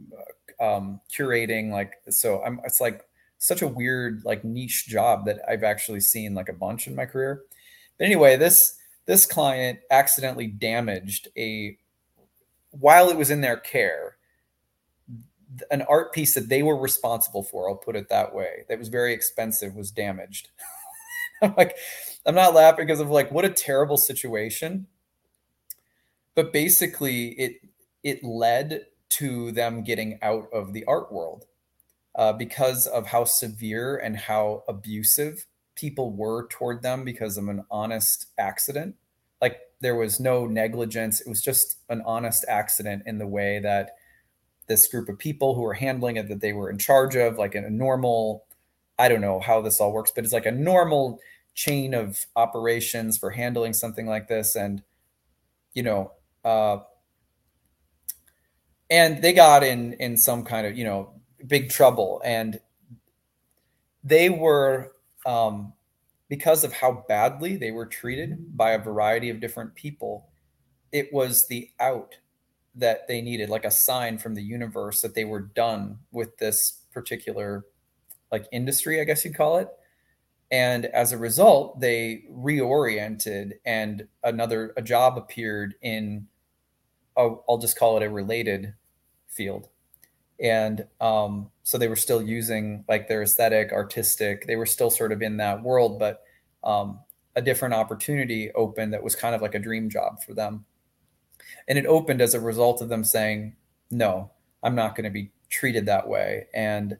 uh, 0.59 0.75
um, 0.75 1.01
curating. 1.15 1.71
Like, 1.71 1.93
so 2.09 2.41
I'm 2.43 2.59
it's 2.65 2.81
like 2.81 3.05
such 3.43 3.61
a 3.61 3.67
weird 3.67 4.23
like 4.23 4.45
niche 4.45 4.87
job 4.87 5.25
that 5.25 5.41
I've 5.49 5.65
actually 5.65 5.99
seen 5.99 6.33
like 6.33 6.47
a 6.47 6.53
bunch 6.53 6.87
in 6.87 6.95
my 6.95 7.05
career. 7.05 7.41
But 7.97 8.05
anyway, 8.05 8.37
this 8.37 8.77
this 9.05 9.25
client 9.25 9.79
accidentally 9.91 10.47
damaged 10.47 11.27
a 11.37 11.77
while 12.71 13.09
it 13.09 13.17
was 13.17 13.29
in 13.29 13.41
their 13.41 13.57
care 13.57 14.15
an 15.69 15.81
art 15.83 16.13
piece 16.13 16.33
that 16.33 16.49
they 16.49 16.63
were 16.63 16.75
responsible 16.75 17.43
for 17.43 17.69
i'll 17.69 17.75
put 17.75 17.95
it 17.95 18.09
that 18.09 18.33
way 18.33 18.63
that 18.67 18.79
was 18.79 18.87
very 18.87 19.13
expensive 19.13 19.75
was 19.75 19.91
damaged. 19.91 20.49
I'm 21.43 21.53
like 21.55 21.75
i'm 22.25 22.33
not 22.33 22.55
laughing 22.55 22.87
because 22.87 23.01
of 23.01 23.09
like 23.09 23.29
what 23.29 23.45
a 23.45 23.49
terrible 23.49 23.97
situation. 23.97 24.87
But 26.33 26.53
basically 26.53 27.31
it 27.31 27.57
it 28.03 28.23
led 28.23 28.85
to 29.09 29.51
them 29.51 29.83
getting 29.83 30.17
out 30.21 30.47
of 30.53 30.71
the 30.71 30.85
art 30.85 31.11
world 31.11 31.45
uh, 32.15 32.33
because 32.33 32.87
of 32.87 33.07
how 33.07 33.23
severe 33.23 33.97
and 33.97 34.15
how 34.17 34.63
abusive 34.67 35.45
people 35.75 36.11
were 36.11 36.47
toward 36.47 36.81
them 36.83 37.03
because 37.03 37.37
of 37.37 37.47
an 37.47 37.65
honest 37.71 38.27
accident. 38.37 38.95
Like 39.41 39.59
there 39.81 39.95
was 39.95 40.19
no 40.19 40.45
negligence; 40.45 41.21
it 41.21 41.27
was 41.27 41.41
just 41.41 41.79
an 41.89 42.01
honest 42.05 42.45
accident 42.47 43.03
in 43.05 43.17
the 43.17 43.27
way 43.27 43.59
that 43.59 43.91
this 44.67 44.87
group 44.87 45.09
of 45.09 45.17
people 45.17 45.55
who 45.55 45.61
were 45.61 45.73
handling 45.73 46.15
it 46.17 46.29
that 46.29 46.41
they 46.41 46.53
were 46.53 46.69
in 46.69 46.77
charge 46.77 47.15
of, 47.15 47.37
like 47.37 47.55
in 47.55 47.65
a 47.65 47.69
normal. 47.69 48.45
I 48.97 49.09
don't 49.09 49.21
know 49.21 49.39
how 49.39 49.59
this 49.61 49.81
all 49.81 49.91
works, 49.91 50.11
but 50.13 50.23
it's 50.23 50.33
like 50.33 50.45
a 50.45 50.51
normal 50.51 51.19
chain 51.55 51.93
of 51.93 52.25
operations 52.35 53.17
for 53.17 53.31
handling 53.31 53.73
something 53.73 54.05
like 54.05 54.27
this, 54.27 54.55
and 54.55 54.83
you 55.73 55.83
know, 55.83 56.11
uh, 56.45 56.77
and 58.89 59.21
they 59.21 59.33
got 59.33 59.63
in 59.63 59.93
in 59.93 60.17
some 60.17 60.43
kind 60.43 60.67
of 60.67 60.77
you 60.77 60.85
know 60.85 61.12
big 61.45 61.69
trouble, 61.69 62.21
and 62.23 62.59
they 64.03 64.29
were 64.29 64.93
um, 65.25 65.73
because 66.29 66.63
of 66.63 66.73
how 66.73 67.05
badly 67.07 67.55
they 67.55 67.71
were 67.71 67.85
treated 67.85 68.57
by 68.57 68.71
a 68.71 68.79
variety 68.79 69.29
of 69.29 69.39
different 69.39 69.75
people. 69.75 70.29
It 70.91 71.11
was 71.11 71.47
the 71.47 71.69
out 71.79 72.17
that 72.75 73.07
they 73.07 73.21
needed, 73.21 73.49
like 73.49 73.65
a 73.65 73.71
sign 73.71 74.17
from 74.17 74.35
the 74.35 74.43
universe 74.43 75.01
that 75.01 75.15
they 75.15 75.25
were 75.25 75.41
done 75.41 75.99
with 76.11 76.37
this 76.37 76.81
particular 76.91 77.65
like 78.31 78.47
industry, 78.51 78.99
I 78.99 79.03
guess 79.03 79.23
you'd 79.23 79.35
call 79.35 79.57
it. 79.57 79.69
And 80.49 80.85
as 80.87 81.11
a 81.11 81.17
result, 81.17 81.79
they 81.79 82.25
reoriented 82.31 83.53
and 83.65 84.07
another 84.23 84.73
a 84.75 84.81
job 84.81 85.17
appeared 85.17 85.75
in 85.81 86.27
i 87.15 87.21
I'll 87.21 87.59
just 87.59 87.77
call 87.77 87.97
it 87.97 88.03
a 88.03 88.09
related 88.09 88.73
field. 89.29 89.69
And 90.43 90.85
um, 90.99 91.49
so 91.63 91.77
they 91.77 91.87
were 91.87 91.95
still 91.95 92.21
using 92.21 92.83
like 92.89 93.07
their 93.07 93.23
aesthetic, 93.23 93.71
artistic, 93.71 94.45
they 94.45 94.57
were 94.57 94.65
still 94.65 94.89
sort 94.89 95.13
of 95.13 95.21
in 95.21 95.37
that 95.37 95.63
world, 95.63 95.97
but 95.97 96.21
um, 96.65 96.99
a 97.35 97.41
different 97.41 97.73
opportunity 97.73 98.51
opened 98.51 98.93
that 98.93 99.03
was 99.03 99.15
kind 99.15 99.33
of 99.33 99.41
like 99.41 99.55
a 99.55 99.59
dream 99.59 99.89
job 99.89 100.21
for 100.21 100.33
them. 100.33 100.65
And 101.67 101.77
it 101.77 101.85
opened 101.85 102.21
as 102.21 102.33
a 102.33 102.41
result 102.41 102.81
of 102.81 102.89
them 102.89 103.05
saying, 103.05 103.55
no, 103.89 104.31
I'm 104.61 104.75
not 104.75 104.95
going 104.95 105.05
to 105.05 105.09
be 105.09 105.31
treated 105.49 105.85
that 105.85 106.09
way. 106.09 106.47
And 106.53 106.97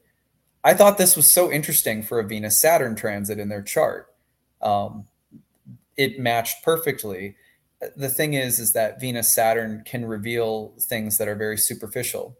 I 0.63 0.73
thought 0.73 0.97
this 0.97 1.17
was 1.17 1.29
so 1.29 1.51
interesting 1.51 2.01
for 2.01 2.19
a 2.19 2.27
Venus 2.27 2.61
Saturn 2.61 2.95
transit 2.95 3.39
in 3.39 3.49
their 3.49 3.61
chart. 3.61 4.07
Um, 4.61 5.05
it 5.97 6.17
matched 6.17 6.63
perfectly. 6.63 7.35
The 7.97 8.09
thing 8.09 8.35
is, 8.35 8.59
is 8.59 8.71
that 8.71 9.01
Venus 9.01 9.33
Saturn 9.33 9.83
can 9.85 10.05
reveal 10.05 10.73
things 10.79 11.17
that 11.17 11.27
are 11.27 11.35
very 11.35 11.57
superficial. 11.57 12.37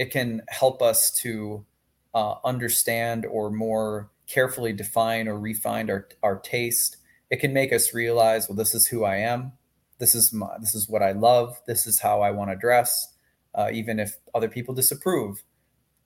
It 0.00 0.10
can 0.10 0.40
help 0.48 0.80
us 0.80 1.10
to 1.22 1.66
uh, 2.14 2.36
understand 2.42 3.26
or 3.26 3.50
more 3.50 4.10
carefully 4.26 4.72
define 4.72 5.28
or 5.28 5.38
refine 5.38 5.90
our, 5.90 6.08
our 6.22 6.38
taste. 6.38 6.96
It 7.28 7.40
can 7.40 7.52
make 7.52 7.70
us 7.70 7.92
realize, 7.92 8.48
well, 8.48 8.56
this 8.56 8.74
is 8.74 8.86
who 8.86 9.04
I 9.04 9.16
am. 9.16 9.52
This 9.98 10.14
is 10.14 10.32
my, 10.32 10.56
this 10.58 10.74
is 10.74 10.88
what 10.88 11.02
I 11.02 11.12
love. 11.12 11.60
This 11.66 11.86
is 11.86 12.00
how 12.00 12.22
I 12.22 12.30
want 12.30 12.50
to 12.50 12.56
dress, 12.56 13.14
uh, 13.54 13.68
even 13.74 14.00
if 14.00 14.16
other 14.34 14.48
people 14.48 14.74
disapprove. 14.74 15.42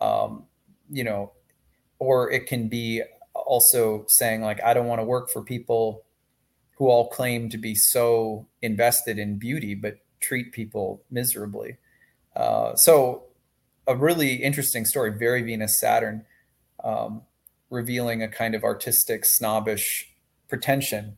Um, 0.00 0.46
you 0.90 1.04
know, 1.04 1.30
or 2.00 2.32
it 2.32 2.46
can 2.48 2.68
be 2.68 3.02
also 3.32 4.06
saying 4.08 4.42
like, 4.42 4.60
I 4.64 4.74
don't 4.74 4.88
want 4.88 5.02
to 5.02 5.04
work 5.04 5.30
for 5.30 5.42
people 5.42 6.04
who 6.78 6.88
all 6.88 7.08
claim 7.10 7.48
to 7.50 7.58
be 7.58 7.76
so 7.76 8.48
invested 8.60 9.20
in 9.20 9.38
beauty, 9.38 9.76
but 9.76 9.98
treat 10.18 10.50
people 10.50 11.04
miserably. 11.12 11.76
Uh, 12.34 12.74
so 12.74 13.28
a 13.86 13.96
really 13.96 14.34
interesting 14.34 14.84
story, 14.84 15.10
very 15.16 15.42
Venus 15.42 15.78
Saturn, 15.78 16.24
um, 16.82 17.22
revealing 17.70 18.22
a 18.22 18.28
kind 18.28 18.54
of 18.54 18.64
artistic 18.64 19.24
snobbish 19.24 20.12
pretension 20.48 21.16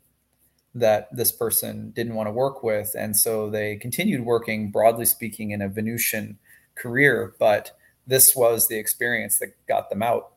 that 0.74 1.08
this 1.14 1.32
person 1.32 1.90
didn't 1.94 2.14
want 2.14 2.26
to 2.26 2.32
work 2.32 2.62
with. 2.62 2.94
And 2.96 3.16
so 3.16 3.48
they 3.48 3.76
continued 3.76 4.24
working, 4.24 4.70
broadly 4.70 5.06
speaking, 5.06 5.50
in 5.50 5.62
a 5.62 5.68
Venusian 5.68 6.38
career, 6.74 7.34
but 7.38 7.72
this 8.06 8.36
was 8.36 8.68
the 8.68 8.78
experience 8.78 9.38
that 9.38 9.54
got 9.66 9.90
them 9.90 10.02
out. 10.02 10.32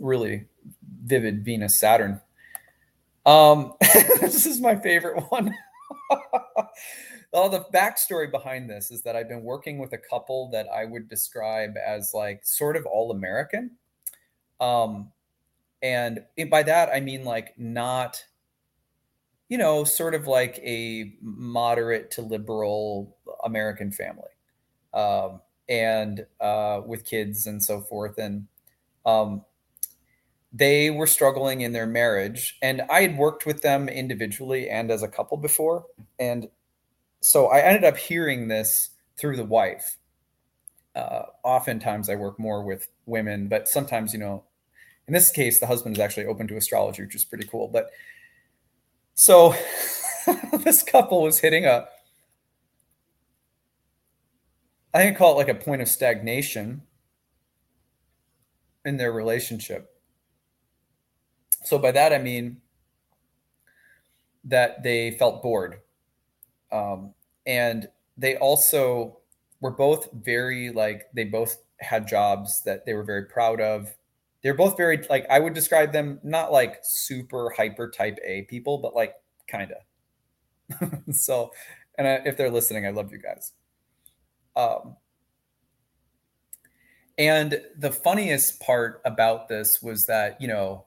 Really 0.00 0.46
vivid 1.04 1.44
Venus 1.44 1.78
Saturn. 1.78 2.20
Um, 3.24 3.72
this 3.80 4.46
is 4.46 4.60
my 4.60 4.76
favorite 4.76 5.24
one. 5.30 5.54
well, 7.32 7.48
the 7.48 7.64
backstory 7.72 8.30
behind 8.30 8.68
this 8.68 8.90
is 8.90 9.02
that 9.02 9.16
I've 9.16 9.28
been 9.28 9.42
working 9.42 9.78
with 9.78 9.92
a 9.92 9.98
couple 9.98 10.50
that 10.50 10.66
I 10.68 10.84
would 10.84 11.08
describe 11.08 11.74
as 11.76 12.12
like 12.14 12.44
sort 12.44 12.76
of 12.76 12.86
all 12.86 13.10
American. 13.10 13.72
Um, 14.60 15.12
and 15.82 16.20
by 16.50 16.62
that, 16.62 16.90
I 16.90 17.00
mean 17.00 17.24
like 17.24 17.58
not, 17.58 18.24
you 19.48 19.58
know, 19.58 19.84
sort 19.84 20.14
of 20.14 20.26
like 20.26 20.58
a 20.58 21.14
moderate 21.20 22.10
to 22.12 22.22
liberal 22.22 23.16
American 23.44 23.90
family. 23.90 24.30
Um, 24.94 25.40
and 25.68 26.26
uh, 26.40 26.82
with 26.84 27.04
kids 27.04 27.46
and 27.46 27.62
so 27.62 27.80
forth. 27.80 28.18
And 28.18 28.46
um, 29.06 29.42
they 30.52 30.90
were 30.90 31.06
struggling 31.06 31.62
in 31.62 31.72
their 31.72 31.86
marriage. 31.86 32.58
And 32.60 32.82
I 32.90 33.02
had 33.02 33.16
worked 33.16 33.46
with 33.46 33.62
them 33.62 33.88
individually 33.88 34.68
and 34.68 34.90
as 34.90 35.02
a 35.02 35.08
couple 35.08 35.38
before. 35.38 35.86
And 36.18 36.48
so 37.22 37.46
I 37.46 37.60
ended 37.60 37.84
up 37.84 37.96
hearing 37.96 38.48
this 38.48 38.90
through 39.16 39.36
the 39.36 39.44
wife. 39.44 39.96
Uh, 40.94 41.22
oftentimes 41.44 42.10
I 42.10 42.16
work 42.16 42.38
more 42.38 42.62
with 42.64 42.88
women, 43.06 43.48
but 43.48 43.68
sometimes, 43.68 44.12
you 44.12 44.18
know, 44.18 44.44
in 45.06 45.14
this 45.14 45.30
case, 45.30 45.60
the 45.60 45.66
husband 45.66 45.96
is 45.96 46.00
actually 46.00 46.26
open 46.26 46.48
to 46.48 46.56
astrology, 46.56 47.02
which 47.02 47.14
is 47.14 47.24
pretty 47.24 47.46
cool. 47.46 47.68
But 47.68 47.90
so 49.14 49.54
this 50.64 50.82
couple 50.82 51.22
was 51.22 51.38
hitting 51.38 51.64
a 51.64 51.86
I 54.94 55.04
can 55.04 55.14
call 55.14 55.32
it 55.32 55.36
like 55.36 55.48
a 55.48 55.54
point 55.54 55.80
of 55.80 55.88
stagnation 55.88 56.82
in 58.84 58.98
their 58.98 59.12
relationship. 59.12 59.94
So 61.64 61.78
by 61.78 61.92
that 61.92 62.12
I 62.12 62.18
mean 62.18 62.60
that 64.44 64.82
they 64.82 65.12
felt 65.12 65.42
bored, 65.42 65.81
um, 66.72 67.14
and 67.46 67.88
they 68.16 68.36
also 68.36 69.18
were 69.60 69.70
both 69.70 70.08
very 70.12 70.70
like 70.70 71.04
they 71.14 71.24
both 71.24 71.56
had 71.80 72.06
jobs 72.06 72.62
that 72.64 72.84
they 72.86 72.94
were 72.94 73.04
very 73.04 73.24
proud 73.26 73.60
of. 73.60 73.94
They're 74.42 74.54
both 74.54 74.76
very 74.76 75.04
like 75.08 75.26
I 75.30 75.38
would 75.38 75.54
describe 75.54 75.92
them 75.92 76.18
not 76.22 76.50
like 76.52 76.80
super 76.82 77.52
hyper 77.56 77.90
type 77.90 78.18
A 78.24 78.42
people, 78.42 78.78
but 78.78 78.94
like 78.94 79.14
kind 79.48 79.72
of. 79.72 81.14
so, 81.14 81.52
and 81.96 82.08
I, 82.08 82.12
if 82.24 82.36
they're 82.36 82.50
listening, 82.50 82.86
I 82.86 82.90
love 82.90 83.12
you 83.12 83.18
guys. 83.18 83.52
Um, 84.56 84.96
and 87.18 87.60
the 87.78 87.92
funniest 87.92 88.60
part 88.60 89.00
about 89.04 89.48
this 89.48 89.80
was 89.82 90.06
that, 90.06 90.40
you 90.40 90.48
know, 90.48 90.86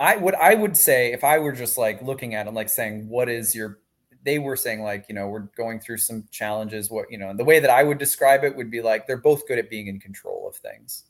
I 0.00 0.16
would 0.16 0.34
I 0.34 0.54
would 0.54 0.76
say 0.76 1.12
if 1.12 1.22
I 1.22 1.38
were 1.38 1.52
just 1.52 1.78
like 1.78 2.02
looking 2.02 2.34
at 2.34 2.46
it, 2.46 2.54
like 2.54 2.68
saying, 2.68 3.08
what 3.08 3.28
is 3.28 3.54
your 3.54 3.78
they 4.24 4.38
were 4.38 4.56
saying 4.56 4.82
like, 4.82 5.06
you 5.08 5.14
know, 5.14 5.28
we're 5.28 5.48
going 5.56 5.78
through 5.78 5.98
some 5.98 6.24
challenges. 6.30 6.90
What, 6.90 7.10
you 7.10 7.18
know, 7.18 7.28
and 7.30 7.38
the 7.38 7.44
way 7.44 7.60
that 7.60 7.70
I 7.70 7.82
would 7.82 7.98
describe 7.98 8.42
it 8.42 8.56
would 8.56 8.70
be 8.70 8.80
like 8.80 9.06
they're 9.06 9.16
both 9.16 9.46
good 9.46 9.58
at 9.58 9.70
being 9.70 9.86
in 9.86 10.00
control 10.00 10.48
of 10.48 10.56
things. 10.56 11.04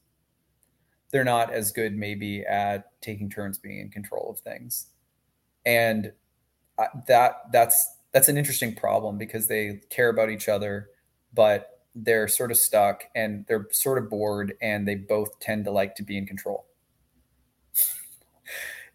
They're 1.11 1.24
not 1.24 1.53
as 1.53 1.70
good 1.70 1.94
maybe 1.94 2.44
at 2.44 3.00
taking 3.00 3.31
turns 3.31 3.57
being 3.57 3.79
in 3.79 3.90
control 3.90 4.31
of 4.31 4.40
things. 4.40 4.87
And 5.64 6.12
that 7.07 7.53
that's 7.53 7.98
that's 8.12 8.29
an 8.29 8.37
interesting 8.37 8.74
problem 8.74 9.16
because 9.16 9.46
they 9.46 9.81
care 9.90 10.09
about 10.09 10.31
each 10.31 10.48
other, 10.48 10.88
but 11.33 11.83
they're 11.94 12.27
sort 12.27 12.50
of 12.50 12.57
stuck 12.57 13.05
and 13.14 13.46
they're 13.46 13.68
sort 13.70 13.98
of 13.98 14.11
bored 14.11 14.55
and 14.61 14.87
they 14.87 14.96
both 14.96 15.38
tend 15.38 15.64
to 15.64 15.70
like 15.70 15.94
to 15.94 16.03
be 16.03 16.18
in 16.18 16.27
control. 16.27 16.66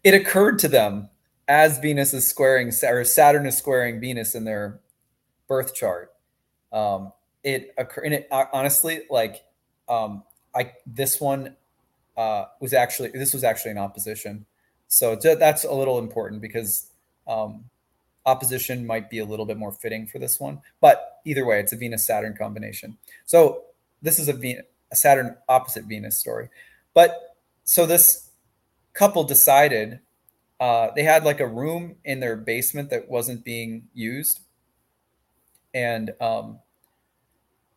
it 0.04 0.12
occurred 0.12 0.58
to 0.58 0.68
them 0.68 1.08
as 1.50 1.78
Venus 1.80 2.14
is 2.14 2.28
squaring 2.28 2.72
or 2.84 3.04
Saturn 3.04 3.44
is 3.44 3.58
squaring 3.58 3.98
Venus 3.98 4.36
in 4.36 4.44
their 4.44 4.78
birth 5.48 5.74
chart. 5.74 6.12
Um, 6.72 7.12
it 7.42 7.74
occurred, 7.76 8.04
and 8.04 8.14
it 8.14 8.28
honestly, 8.30 9.00
like, 9.10 9.42
um, 9.88 10.22
I 10.54 10.74
this 10.86 11.20
one 11.20 11.56
uh, 12.16 12.44
was 12.60 12.72
actually 12.72 13.10
this 13.10 13.34
was 13.34 13.42
actually 13.42 13.72
an 13.72 13.78
opposition, 13.78 14.46
so 14.86 15.16
that's 15.16 15.64
a 15.64 15.72
little 15.72 15.98
important 15.98 16.40
because 16.40 16.90
um, 17.26 17.64
opposition 18.26 18.86
might 18.86 19.10
be 19.10 19.18
a 19.18 19.24
little 19.24 19.46
bit 19.46 19.56
more 19.56 19.72
fitting 19.72 20.06
for 20.06 20.20
this 20.20 20.38
one. 20.38 20.60
But 20.80 21.20
either 21.24 21.44
way, 21.44 21.58
it's 21.58 21.72
a 21.72 21.76
Venus 21.76 22.06
Saturn 22.06 22.36
combination. 22.36 22.96
So 23.26 23.64
this 24.02 24.20
is 24.20 24.28
a, 24.28 24.34
Venus, 24.34 24.64
a 24.92 24.96
Saturn 24.96 25.36
opposite 25.48 25.84
Venus 25.84 26.16
story. 26.16 26.48
But 26.94 27.36
so 27.64 27.86
this 27.86 28.30
couple 28.92 29.24
decided 29.24 29.98
uh, 30.60 30.90
they 30.94 31.02
had 31.02 31.24
like 31.24 31.40
a 31.40 31.46
room 31.48 31.96
in 32.04 32.20
their 32.20 32.36
basement 32.36 32.90
that 32.90 33.08
wasn't 33.08 33.44
being 33.44 33.88
used. 33.94 34.40
and 35.74 36.12
um, 36.20 36.58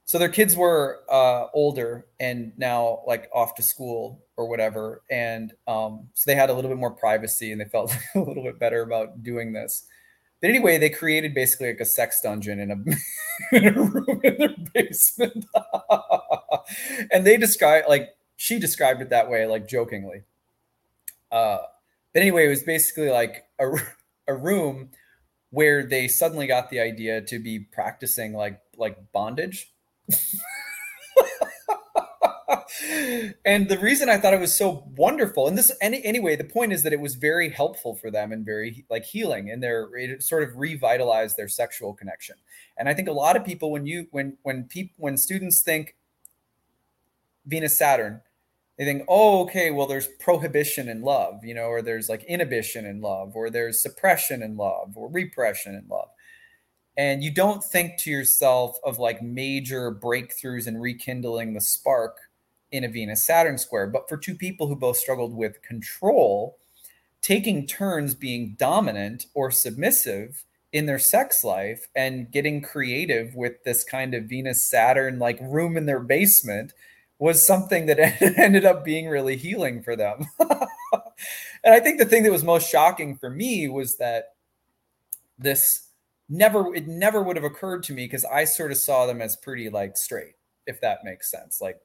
so 0.06 0.19
their 0.19 0.30
kids 0.30 0.56
were 0.56 1.02
uh, 1.10 1.48
older 1.54 2.06
and 2.19 2.52
now 2.58 3.02
like 3.08 3.30
off 3.34 3.56
to 3.56 3.63
school 3.63 4.22
or 4.36 4.48
whatever. 4.48 5.02
And 5.10 5.54
um, 5.67 6.10
so 6.13 6.24
they 6.30 6.36
had 6.36 6.50
a 6.50 6.54
little 6.54 6.69
bit 6.69 6.78
more 6.78 6.91
privacy 6.91 7.52
and 7.52 7.62
they 7.62 7.65
felt 7.65 7.96
a 8.15 8.19
little 8.19 8.43
bit 8.43 8.60
better 8.60 8.82
about 8.82 9.24
doing 9.24 9.54
this. 9.54 9.86
But 10.41 10.50
anyway 10.50 10.78
they 10.78 10.89
created 10.89 11.34
basically 11.34 11.67
like 11.67 11.80
a 11.80 11.86
sex 11.86 12.19
dungeon 12.22 12.60
in 12.60 12.72
a, 12.72 13.56
in 13.56 13.67
a 13.67 13.82
room 13.82 14.22
in 14.24 14.38
their 14.38 14.56
basement. 14.74 15.46
And 17.12 17.26
they 17.26 17.38
described 17.38 17.88
like 17.89 18.15
she 18.38 18.60
described 18.60 19.02
it 19.02 19.10
that 19.10 19.30
way 19.30 19.46
like 19.46 19.67
jokingly. 19.67 20.24
Uh, 21.32 21.60
but 22.13 22.21
anyway 22.21 22.45
it 22.45 22.49
was 22.49 22.63
basically 22.63 23.10
like 23.10 23.45
a, 23.60 23.69
a 24.28 24.36
room 24.36 24.89
where 25.49 25.86
they 25.86 26.08
suddenly 26.08 26.47
got 26.47 26.69
the 26.69 26.80
idea 26.80 27.21
to 27.21 27.39
be 27.39 27.60
practicing 27.60 28.34
like 28.34 28.60
like 28.78 29.12
bondage 29.12 29.73
and 33.45 33.69
the 33.69 33.78
reason 33.80 34.10
I 34.10 34.17
thought 34.17 34.34
it 34.34 34.39
was 34.39 34.56
so 34.56 34.86
wonderful, 34.95 35.47
and 35.47 35.58
this 35.58 35.71
any, 35.82 36.04
anyway, 36.04 36.36
the 36.36 36.43
point 36.43 36.73
is 36.73 36.84
that 36.84 36.93
it 36.93 36.99
was 36.99 37.15
very 37.15 37.49
helpful 37.49 37.95
for 37.95 38.12
them 38.12 38.32
and 38.32 38.45
very 38.45 38.86
like 38.89 39.06
healing, 39.06 39.49
and 39.49 39.62
their 39.62 39.89
it 39.95 40.23
sort 40.23 40.43
of 40.43 40.58
revitalized 40.58 41.38
their 41.38 41.47
sexual 41.47 41.93
connection. 41.93 42.36
And 42.78 42.89
I 42.89 42.93
think 42.93 43.08
a 43.08 43.13
lot 43.13 43.36
of 43.36 43.45
people, 43.45 43.71
when 43.71 43.86
you 43.86 44.08
when 44.12 44.38
when 44.43 44.65
people 44.65 44.95
when 44.97 45.17
students 45.17 45.62
think 45.62 45.95
Venus 47.45 47.78
Saturn, 47.78 48.21
they 48.77 48.86
think, 48.86 49.03
oh, 49.07 49.43
okay, 49.43 49.71
well, 49.71 49.88
there's 49.88 50.07
prohibition 50.19 50.89
in 50.89 51.01
love, 51.01 51.43
you 51.43 51.53
know, 51.53 51.65
or 51.65 51.81
there's 51.81 52.09
like 52.09 52.23
inhibition 52.23 52.86
in 52.86 53.01
love, 53.01 53.36
or 53.36 53.49
there's 53.49 53.81
suppression 53.81 54.41
in 54.41 54.57
love, 54.57 54.93
or 54.95 55.09
repression 55.09 55.75
in 55.75 55.86
love 55.88 56.09
and 56.97 57.23
you 57.23 57.31
don't 57.31 57.63
think 57.63 57.97
to 57.99 58.12
yourself 58.12 58.77
of 58.83 58.99
like 58.99 59.21
major 59.21 59.93
breakthroughs 59.93 60.67
and 60.67 60.81
rekindling 60.81 61.53
the 61.53 61.62
spark 61.62 62.17
in 62.71 62.83
a 62.83 62.88
Venus 62.88 63.25
Saturn 63.25 63.57
square. 63.57 63.88
But 63.88 64.07
for 64.07 64.17
two 64.17 64.36
people 64.36 64.67
who 64.67 64.75
both 64.75 64.97
struggled 64.97 65.36
with 65.36 65.62
control, 65.62 66.57
taking 67.21 67.65
turns 67.65 68.13
being 68.13 68.55
dominant 68.59 69.25
or 69.33 69.49
submissive 69.49 70.43
in 70.71 70.86
their 70.86 70.99
sex 70.99 71.43
life 71.43 71.88
and 71.95 72.31
getting 72.31 72.62
creative 72.62 73.36
with 73.36 73.63
this 73.63 73.83
kind 73.83 74.13
of 74.13 74.25
Venus 74.25 74.65
Saturn 74.65 75.19
like 75.19 75.39
room 75.41 75.77
in 75.77 75.86
their 75.86 75.99
basement 75.99 76.73
was 77.23 77.41
something 77.41 77.86
that 77.86 78.21
ended 78.38 78.65
up 78.65 78.83
being 78.83 79.07
really 79.07 79.38
healing 79.38 79.81
for 79.81 79.95
them. 79.95 80.25
and 80.39 81.73
I 81.73 81.79
think 81.79 81.97
the 81.97 82.05
thing 82.05 82.23
that 82.23 82.33
was 82.33 82.43
most 82.43 82.69
shocking 82.69 83.15
for 83.15 83.29
me 83.29 83.69
was 83.69 83.95
that 83.95 84.36
this 85.39 85.88
never 86.27 86.75
it 86.75 86.86
never 86.86 87.23
would 87.23 87.38
have 87.38 87.45
occurred 87.45 87.81
to 87.83 87.93
me 87.93 88.05
because 88.07 88.25
I 88.25 88.43
sort 88.43 88.73
of 88.73 88.77
saw 88.77 89.05
them 89.05 89.21
as 89.21 89.38
pretty 89.38 89.69
like 89.69 89.95
straight, 89.95 90.33
if 90.67 90.81
that 90.81 91.05
makes 91.05 91.31
sense. 91.31 91.62
Like 91.62 91.79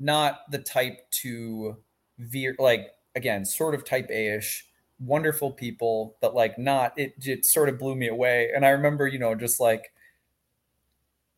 not 0.00 0.40
the 0.50 0.58
type 0.58 1.08
to 1.22 1.76
veer 2.18 2.56
like 2.58 2.88
again, 3.14 3.44
sort 3.44 3.76
of 3.76 3.84
type 3.84 4.08
A-ish, 4.10 4.66
wonderful 4.98 5.52
people, 5.52 6.16
but 6.20 6.34
like 6.34 6.58
not 6.58 6.98
it 6.98 7.14
it 7.24 7.44
sort 7.44 7.68
of 7.68 7.78
blew 7.78 7.94
me 7.94 8.08
away. 8.08 8.50
And 8.52 8.66
I 8.66 8.70
remember, 8.70 9.06
you 9.06 9.20
know, 9.20 9.36
just 9.36 9.60
like 9.60 9.92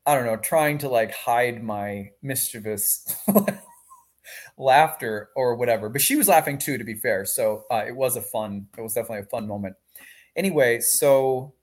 I 0.06 0.14
don't 0.14 0.26
know, 0.26 0.36
trying 0.36 0.78
to 0.78 0.88
like 0.88 1.12
hide 1.12 1.62
my 1.62 2.10
mischievous 2.22 3.16
laughter 4.58 5.30
or 5.34 5.54
whatever. 5.56 5.88
But 5.88 6.02
she 6.02 6.16
was 6.16 6.28
laughing 6.28 6.58
too, 6.58 6.76
to 6.78 6.84
be 6.84 6.94
fair. 6.94 7.24
So 7.24 7.64
uh, 7.70 7.84
it 7.86 7.96
was 7.96 8.16
a 8.16 8.22
fun, 8.22 8.68
it 8.76 8.82
was 8.82 8.94
definitely 8.94 9.20
a 9.20 9.30
fun 9.30 9.48
moment. 9.48 9.76
Anyway, 10.36 10.80
so 10.80 11.54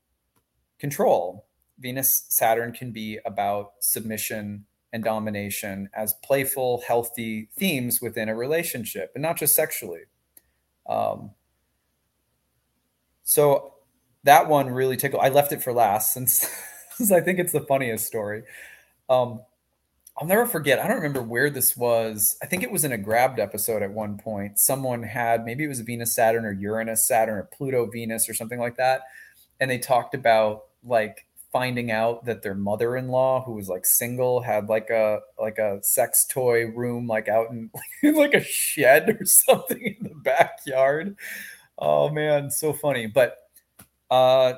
control. 0.80 1.46
Venus 1.80 2.26
Saturn 2.30 2.72
can 2.72 2.92
be 2.92 3.20
about 3.26 3.72
submission 3.80 4.66
and 4.94 5.04
domination 5.04 5.90
as 5.94 6.14
playful, 6.24 6.84
healthy 6.88 7.50
themes 7.56 8.02
within 8.02 8.30
a 8.30 8.36
relationship, 8.36 9.12
and 9.16 9.22
not 9.22 9.38
just 9.38 9.56
sexually. 9.56 10.02
Um, 10.88 11.32
so 13.24 13.76
that 14.24 14.48
one 14.48 14.70
really 14.70 14.98
tickled. 14.98 15.24
I 15.24 15.30
left 15.30 15.52
it 15.52 15.64
for 15.64 15.74
last 15.74 16.14
since, 16.14 16.50
since 16.96 17.12
I 17.12 17.22
think 17.22 17.40
it's 17.40 17.54
the 17.54 17.62
funniest 17.62 18.06
story. 18.06 18.44
Um, 19.10 19.42
I'll 20.18 20.28
never 20.28 20.46
forget. 20.46 20.80
I 20.80 20.88
don't 20.88 20.98
remember 20.98 21.24
where 21.24 21.50
this 21.50 21.76
was. 21.76 22.38
I 22.44 22.46
think 22.46 22.64
it 22.64 22.72
was 22.72 22.84
in 22.84 22.92
a 22.92 22.98
grabbed 22.98 23.40
episode 23.40 23.82
at 23.82 23.92
one 23.92 24.18
point. 24.18 24.60
Someone 24.60 25.04
had 25.04 25.46
maybe 25.46 25.64
it 25.64 25.68
was 25.68 25.80
Venus 25.80 26.14
Saturn 26.14 26.46
or 26.46 26.52
Uranus 26.52 27.08
Saturn 27.08 27.38
or 27.38 27.44
Pluto 27.44 27.86
Venus 27.88 28.30
or 28.30 28.34
something 28.34 28.60
like 28.60 28.78
that, 28.78 29.02
and 29.60 29.72
they 29.72 29.78
talked 29.78 30.14
about 30.14 30.66
like 30.84 31.26
finding 31.52 31.92
out 31.92 32.26
that 32.26 32.42
their 32.42 32.56
mother-in-law 32.56 33.44
who 33.44 33.54
was 33.54 33.68
like 33.68 33.86
single 33.86 34.42
had 34.42 34.70
like 34.70 34.90
a 34.90 35.20
like 35.40 35.58
a 35.58 35.80
sex 35.84 36.26
toy 36.30 36.66
room 36.68 37.08
like 37.08 37.28
out 37.28 37.50
in 37.52 37.70
like 38.16 38.34
a 38.34 38.44
shed 38.44 39.10
or 39.10 39.20
something 39.26 39.98
in 40.00 40.04
the 40.04 40.16
backyard 40.16 41.16
oh 41.78 42.10
man 42.10 42.50
so 42.50 42.72
funny 42.72 43.06
but 43.06 43.36
uh 44.10 44.54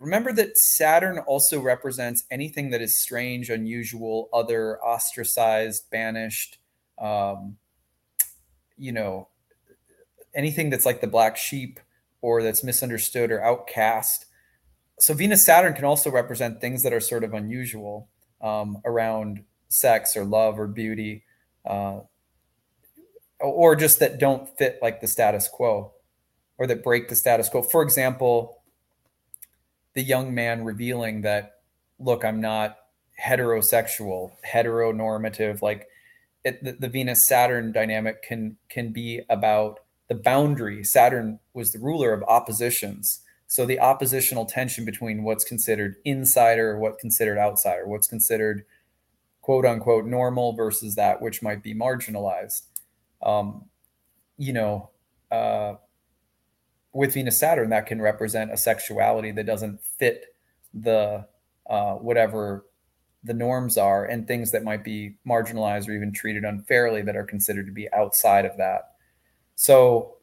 remember 0.00 0.32
that 0.32 0.58
saturn 0.58 1.18
also 1.18 1.60
represents 1.60 2.24
anything 2.30 2.70
that 2.70 2.82
is 2.82 2.98
strange 2.98 3.50
unusual 3.50 4.28
other 4.32 4.82
ostracized 4.82 5.88
banished 5.90 6.58
um 6.98 7.56
you 8.76 8.92
know 8.92 9.28
anything 10.34 10.70
that's 10.70 10.86
like 10.86 11.00
the 11.00 11.06
black 11.06 11.36
sheep 11.36 11.78
or 12.22 12.42
that's 12.42 12.64
misunderstood 12.64 13.30
or 13.30 13.42
outcast 13.44 14.26
so 15.00 15.14
Venus 15.14 15.44
Saturn 15.44 15.72
can 15.72 15.86
also 15.86 16.10
represent 16.10 16.60
things 16.60 16.82
that 16.82 16.92
are 16.92 17.00
sort 17.00 17.24
of 17.24 17.32
unusual 17.32 18.08
um, 18.42 18.80
around 18.84 19.44
sex 19.68 20.16
or 20.16 20.24
love 20.24 20.60
or 20.60 20.66
beauty, 20.66 21.24
uh, 21.64 22.00
or 23.40 23.74
just 23.74 23.98
that 24.00 24.18
don't 24.18 24.46
fit 24.58 24.78
like 24.82 25.00
the 25.00 25.08
status 25.08 25.48
quo, 25.48 25.92
or 26.58 26.66
that 26.66 26.84
break 26.84 27.08
the 27.08 27.16
status 27.16 27.48
quo. 27.48 27.62
For 27.62 27.82
example, 27.82 28.59
the 30.00 30.06
young 30.06 30.34
man 30.34 30.64
revealing 30.64 31.20
that, 31.20 31.56
look, 31.98 32.24
I'm 32.24 32.40
not 32.40 32.78
heterosexual, 33.22 34.32
heteronormative. 34.50 35.60
Like 35.60 35.88
it, 36.42 36.64
the, 36.64 36.72
the 36.72 36.88
Venus 36.88 37.26
Saturn 37.26 37.70
dynamic 37.70 38.22
can 38.22 38.56
can 38.70 38.92
be 38.92 39.20
about 39.28 39.80
the 40.08 40.14
boundary. 40.14 40.82
Saturn 40.82 41.38
was 41.52 41.72
the 41.72 41.78
ruler 41.78 42.14
of 42.14 42.22
oppositions 42.22 43.20
so 43.50 43.66
the 43.66 43.80
oppositional 43.80 44.46
tension 44.46 44.84
between 44.84 45.24
what's 45.24 45.42
considered 45.42 45.96
insider, 46.04 46.78
what's 46.78 47.00
considered 47.00 47.36
outsider, 47.36 47.84
what's 47.84 48.06
considered 48.06 48.64
quote 49.40 49.66
unquote 49.66 50.06
normal 50.06 50.52
versus 50.52 50.94
that 50.94 51.20
which 51.20 51.42
might 51.42 51.60
be 51.60 51.74
marginalized. 51.74 52.62
Um, 53.20 53.64
you 54.38 54.52
know, 54.52 54.90
uh, 55.32 55.74
with 56.92 57.14
Venus 57.14 57.38
Saturn, 57.38 57.70
that 57.70 57.86
can 57.86 58.02
represent 58.02 58.52
a 58.52 58.56
sexuality 58.56 59.30
that 59.32 59.46
doesn't 59.46 59.80
fit 59.82 60.26
the 60.74 61.26
uh, 61.68 61.94
whatever 61.94 62.66
the 63.22 63.34
norms 63.34 63.76
are 63.76 64.06
and 64.06 64.26
things 64.26 64.50
that 64.50 64.64
might 64.64 64.82
be 64.82 65.16
marginalized 65.26 65.88
or 65.88 65.92
even 65.92 66.12
treated 66.12 66.44
unfairly 66.44 67.02
that 67.02 67.16
are 67.16 67.24
considered 67.24 67.66
to 67.66 67.72
be 67.72 67.92
outside 67.92 68.44
of 68.44 68.56
that. 68.56 68.92
So 69.56 70.16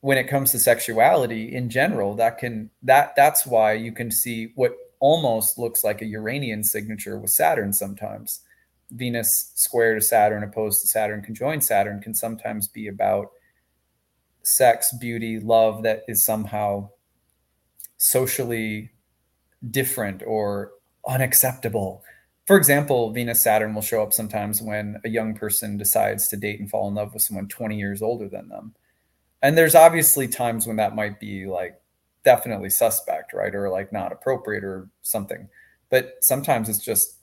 when 0.00 0.16
it 0.16 0.28
comes 0.28 0.50
to 0.50 0.58
sexuality 0.58 1.54
in 1.54 1.68
general 1.68 2.14
that 2.14 2.38
can 2.38 2.70
that 2.82 3.14
that's 3.16 3.46
why 3.46 3.72
you 3.72 3.92
can 3.92 4.10
see 4.10 4.52
what 4.54 4.74
almost 4.98 5.58
looks 5.58 5.84
like 5.84 6.02
a 6.02 6.06
uranian 6.06 6.64
signature 6.64 7.18
with 7.18 7.30
saturn 7.30 7.72
sometimes 7.72 8.40
venus 8.92 9.52
square 9.54 9.94
to 9.94 10.00
saturn 10.00 10.42
opposed 10.42 10.80
to 10.80 10.88
saturn 10.88 11.22
conjoined 11.22 11.62
saturn 11.62 12.00
can 12.00 12.14
sometimes 12.14 12.66
be 12.66 12.88
about 12.88 13.30
sex 14.56 14.92
beauty 15.00 15.38
love 15.40 15.82
that 15.82 16.02
is 16.08 16.24
somehow 16.24 16.88
socially 17.98 18.90
different 19.70 20.22
or 20.26 20.72
unacceptable. 21.06 22.02
For 22.46 22.56
example 22.56 23.12
venus 23.12 23.42
saturn 23.42 23.74
will 23.74 23.82
show 23.82 24.02
up 24.02 24.12
sometimes 24.12 24.60
when 24.60 25.00
a 25.04 25.08
young 25.08 25.34
person 25.34 25.76
decides 25.76 26.28
to 26.28 26.36
date 26.36 26.60
and 26.60 26.68
fall 26.68 26.88
in 26.88 26.94
love 26.94 27.12
with 27.12 27.22
someone 27.22 27.48
20 27.48 27.78
years 27.78 28.02
older 28.02 28.28
than 28.28 28.48
them. 28.48 28.74
And 29.42 29.56
there's 29.56 29.74
obviously 29.74 30.28
times 30.28 30.66
when 30.66 30.76
that 30.76 30.94
might 30.94 31.20
be 31.20 31.46
like 31.46 31.80
definitely 32.24 32.70
suspect 32.70 33.32
right? 33.32 33.54
Or 33.54 33.68
like 33.70 33.92
not 33.92 34.12
appropriate 34.12 34.64
or 34.64 34.88
something. 35.02 35.48
But 35.90 36.16
sometimes 36.22 36.68
it's 36.68 36.84
just 36.84 37.16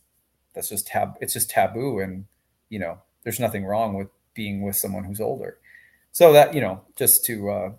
that's 0.53 0.69
just 0.69 0.87
tab 0.87 1.17
it's 1.21 1.33
just 1.33 1.49
taboo 1.49 1.99
and 1.99 2.25
you 2.69 2.79
know 2.79 2.99
there's 3.23 3.39
nothing 3.39 3.65
wrong 3.65 3.93
with 3.93 4.07
being 4.33 4.61
with 4.61 4.75
someone 4.75 5.03
who's 5.03 5.21
older 5.21 5.57
so 6.17 6.33
that 6.33 6.55
you 6.55 6.61
know 6.61 6.81
just 6.95 7.23
to 7.23 7.47
uh, 7.51 7.69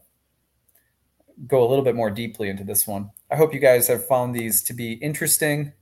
go 1.48 1.66
a 1.66 1.68
little 1.68 1.82
bit 1.82 1.96
more 1.96 2.08
deeply 2.08 2.48
into 2.48 2.62
this 2.62 2.86
one 2.86 3.10
i 3.32 3.36
hope 3.36 3.52
you 3.52 3.58
guys 3.58 3.88
have 3.88 4.06
found 4.06 4.32
these 4.32 4.62
to 4.62 4.72
be 4.72 4.92
interesting 4.92 5.72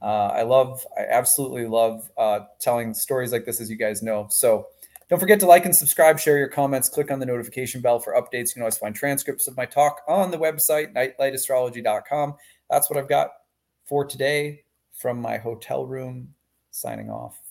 uh, 0.00 0.28
i 0.28 0.42
love 0.42 0.86
i 0.96 1.02
absolutely 1.10 1.66
love 1.66 2.08
uh, 2.16 2.38
telling 2.60 2.94
stories 2.94 3.32
like 3.32 3.44
this 3.44 3.60
as 3.60 3.68
you 3.68 3.74
guys 3.74 4.00
know 4.00 4.28
so 4.30 4.68
don't 5.08 5.18
forget 5.18 5.40
to 5.40 5.46
like 5.46 5.64
and 5.64 5.74
subscribe, 5.74 6.20
share 6.20 6.36
your 6.36 6.48
comments, 6.48 6.90
click 6.90 7.10
on 7.10 7.18
the 7.18 7.24
notification 7.24 7.80
bell 7.80 7.98
for 7.98 8.12
updates. 8.12 8.48
You 8.48 8.54
can 8.56 8.62
always 8.62 8.76
find 8.76 8.94
transcripts 8.94 9.48
of 9.48 9.56
my 9.56 9.64
talk 9.64 10.02
on 10.06 10.30
the 10.30 10.36
website, 10.36 10.92
nightlightastrology.com. 10.92 12.34
That's 12.68 12.90
what 12.90 12.98
I've 12.98 13.08
got 13.08 13.30
for 13.86 14.04
today 14.04 14.64
from 14.92 15.18
my 15.18 15.38
hotel 15.38 15.86
room, 15.86 16.34
signing 16.72 17.08
off. 17.08 17.47